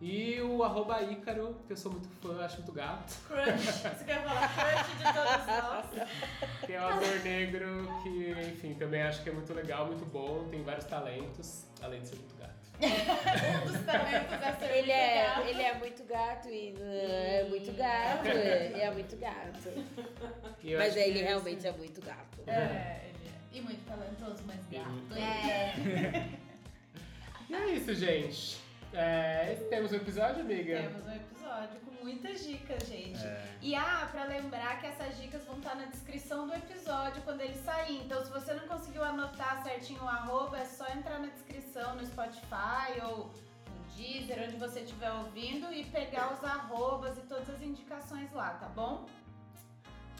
E 0.02 0.42
o 0.42 0.64
arroba 0.64 1.00
Ícaro, 1.04 1.56
que 1.68 1.74
eu 1.74 1.78
sou 1.78 1.92
muito 1.92 2.10
fã, 2.10 2.44
acho 2.44 2.58
muito 2.58 2.72
gato, 2.72 3.14
Crush. 3.28 3.66
Você 3.66 4.04
quer 4.04 4.24
falar 4.24 4.50
crush 4.50 4.98
de 4.98 5.14
todos 5.14 5.46
nós? 5.48 6.10
que 6.66 6.74
é 6.74 6.82
um 6.82 6.88
ator 6.88 7.20
negro 7.24 7.88
que, 8.02 8.32
enfim, 8.52 8.74
também 8.74 9.04
acho 9.04 9.22
que 9.22 9.30
é 9.30 9.32
muito 9.32 9.54
legal, 9.54 9.86
muito 9.86 10.04
bom, 10.06 10.48
tem 10.50 10.64
vários 10.64 10.86
talentos, 10.86 11.68
além 11.84 12.02
de 12.02 12.08
ser 12.08 12.16
muito 12.16 12.36
gato. 12.36 12.61
Um 12.88 13.72
dos 13.72 13.86
talentos 13.86 14.34
é 14.41 14.52
ser 14.60 14.72
Ele 14.72 14.82
muito 14.82 14.91
é, 14.91 15.26
gato. 15.26 15.48
ele 15.48 15.62
é 15.62 15.74
muito 15.76 16.04
gato 16.04 16.50
e 16.50 16.76
é 16.80 17.46
muito 17.50 17.72
gato. 17.74 18.28
É, 18.28 18.82
é 18.82 18.91
muito 18.91 19.15
gato. 19.17 19.70
E 20.63 20.72
eu 20.72 20.80
Mas 20.80 20.96
ele 20.96 21.20
que 21.20 21.26
realmente 21.26 21.67
é 21.67 21.72
muito 21.72 22.02
gato. 22.02 22.39
É, 22.48 23.02
ele 23.06 23.30
é. 23.30 23.58
E 23.58 23.62
muito 23.62 23.86
talentoso, 23.86 24.44
mas 24.46 24.60
E 24.72 24.76
gato. 24.76 25.17
É, 25.17 26.30
E 27.50 27.54
é 27.54 27.67
isso, 27.74 27.94
gente. 27.94 28.62
É, 28.94 29.56
temos 29.70 29.91
um 29.91 29.96
episódio, 29.96 30.41
amiga? 30.41 30.78
Temos 30.82 31.06
um 31.06 31.12
episódio 31.12 31.31
com 31.86 32.04
muitas 32.04 32.46
dicas, 32.46 32.88
gente. 32.88 33.24
É. 33.24 33.58
E 33.62 33.76
ah, 33.76 34.08
pra 34.12 34.26
lembrar 34.26 34.80
que 34.80 34.88
essas 34.88 35.18
dicas 35.18 35.44
vão 35.46 35.58
estar 35.58 35.76
na 35.76 35.86
descrição 35.86 36.48
do 36.48 36.54
episódio 36.54 37.22
quando 37.24 37.42
ele 37.42 37.56
sair. 37.56 38.02
Então, 38.04 38.24
se 38.24 38.32
você 38.32 38.54
não 38.54 38.68
conseguiu 38.68 39.04
anotar 39.04 39.64
certinho 39.64 40.04
o 40.04 40.08
arroba, 40.08 40.60
é 40.60 40.66
só 40.66 40.88
entrar 40.90 41.20
na 41.20 41.28
descrição 41.28 41.96
no 41.96 42.06
Spotify 42.06 43.02
ou 43.04 43.26
no 43.28 43.96
Deezer, 43.96 44.44
onde 44.44 44.58
você 44.58 44.82
estiver 44.82 45.12
ouvindo, 45.12 45.72
e 45.72 45.84
pegar 45.86 46.34
os 46.34 46.44
arrobas 46.44 47.18
e 47.18 47.22
todas 47.22 47.50
as 47.50 47.62
indicações 47.62 48.32
lá, 48.34 48.52
tá 48.56 48.68
bom? 48.68 49.06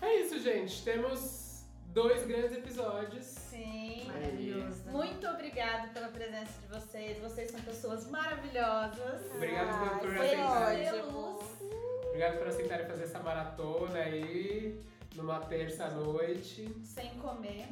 É 0.02 0.16
isso, 0.22 0.40
gente. 0.40 0.84
Temos 0.84 1.51
dois 1.94 2.26
grandes 2.26 2.58
episódios. 2.58 3.26
Sim. 3.26 4.06
maravilhoso. 4.08 4.84
Muito 4.90 5.28
obrigada 5.28 5.88
pela 5.90 6.08
presença 6.08 6.52
de 6.62 6.68
vocês. 6.68 7.18
Vocês 7.20 7.52
são 7.52 7.60
pessoas 7.62 8.08
maravilhosas. 8.10 9.32
Obrigado 9.36 9.90
por, 9.90 10.00
por 10.00 10.16
foi 10.16 10.26
aceitarem. 10.28 10.90
ótimo. 10.90 11.40
Obrigado 12.08 12.38
por 12.40 12.48
aceitarem 12.48 12.86
fazer 12.88 13.04
essa 13.04 13.20
maratona 13.20 14.00
aí 14.00 14.82
numa 15.16 15.40
terça 15.42 15.88
noite. 15.90 16.68
Sem 16.84 17.10
comer. 17.16 17.68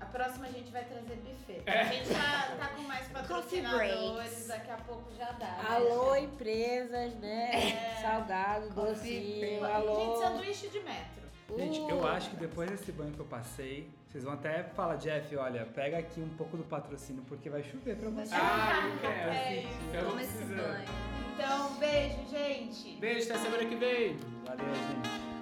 A 0.00 0.06
próxima 0.06 0.46
a 0.46 0.50
gente 0.50 0.70
vai 0.70 0.84
trazer 0.84 1.16
buffet. 1.16 1.62
É. 1.66 1.80
A 1.80 1.84
gente 1.84 2.08
tá, 2.10 2.56
tá 2.58 2.68
com 2.74 2.82
mais 2.82 3.06
patrocinadores, 3.08 4.12
breaks. 4.14 4.46
daqui 4.48 4.70
a 4.70 4.76
pouco 4.76 5.12
já 5.16 5.32
dá. 5.32 5.46
né, 5.46 5.64
Alô, 5.68 6.14
empresas, 6.16 7.14
né? 7.14 7.50
É. 7.54 8.02
Salgado, 8.02 8.68
docinho, 8.70 9.64
alô. 9.64 9.96
Gente, 9.96 10.18
sanduíche 10.18 10.68
de 10.68 10.80
metro. 10.80 11.23
Gente, 11.56 11.78
Uh. 11.80 11.90
eu 11.90 12.06
acho 12.08 12.30
que 12.30 12.36
depois 12.36 12.70
desse 12.70 12.90
banho 12.90 13.12
que 13.12 13.20
eu 13.20 13.26
passei, 13.26 13.88
vocês 14.08 14.24
vão 14.24 14.32
até 14.32 14.62
falar, 14.62 14.96
Jeff, 14.96 15.36
olha, 15.36 15.66
pega 15.74 15.98
aqui 15.98 16.20
um 16.20 16.28
pouco 16.36 16.56
do 16.56 16.62
patrocínio, 16.64 17.22
porque 17.28 17.50
vai 17.50 17.62
chover 17.62 17.96
pra 17.96 18.10
você. 18.10 18.34
Ah, 18.34 18.88
eu 18.92 18.98
quero. 19.00 19.30
É 19.30 19.56
isso. 19.58 19.68
Estamos 19.86 20.08
Toma 20.10 20.22
esse 20.22 20.44
banho. 20.44 20.84
Então, 21.34 21.74
beijo, 21.78 22.16
gente. 22.30 22.96
Beijo, 23.00 23.30
até 23.30 23.38
semana 23.42 23.64
que 23.64 23.74
vem. 23.76 24.16
Valeu, 24.46 24.66
gente. 24.74 25.33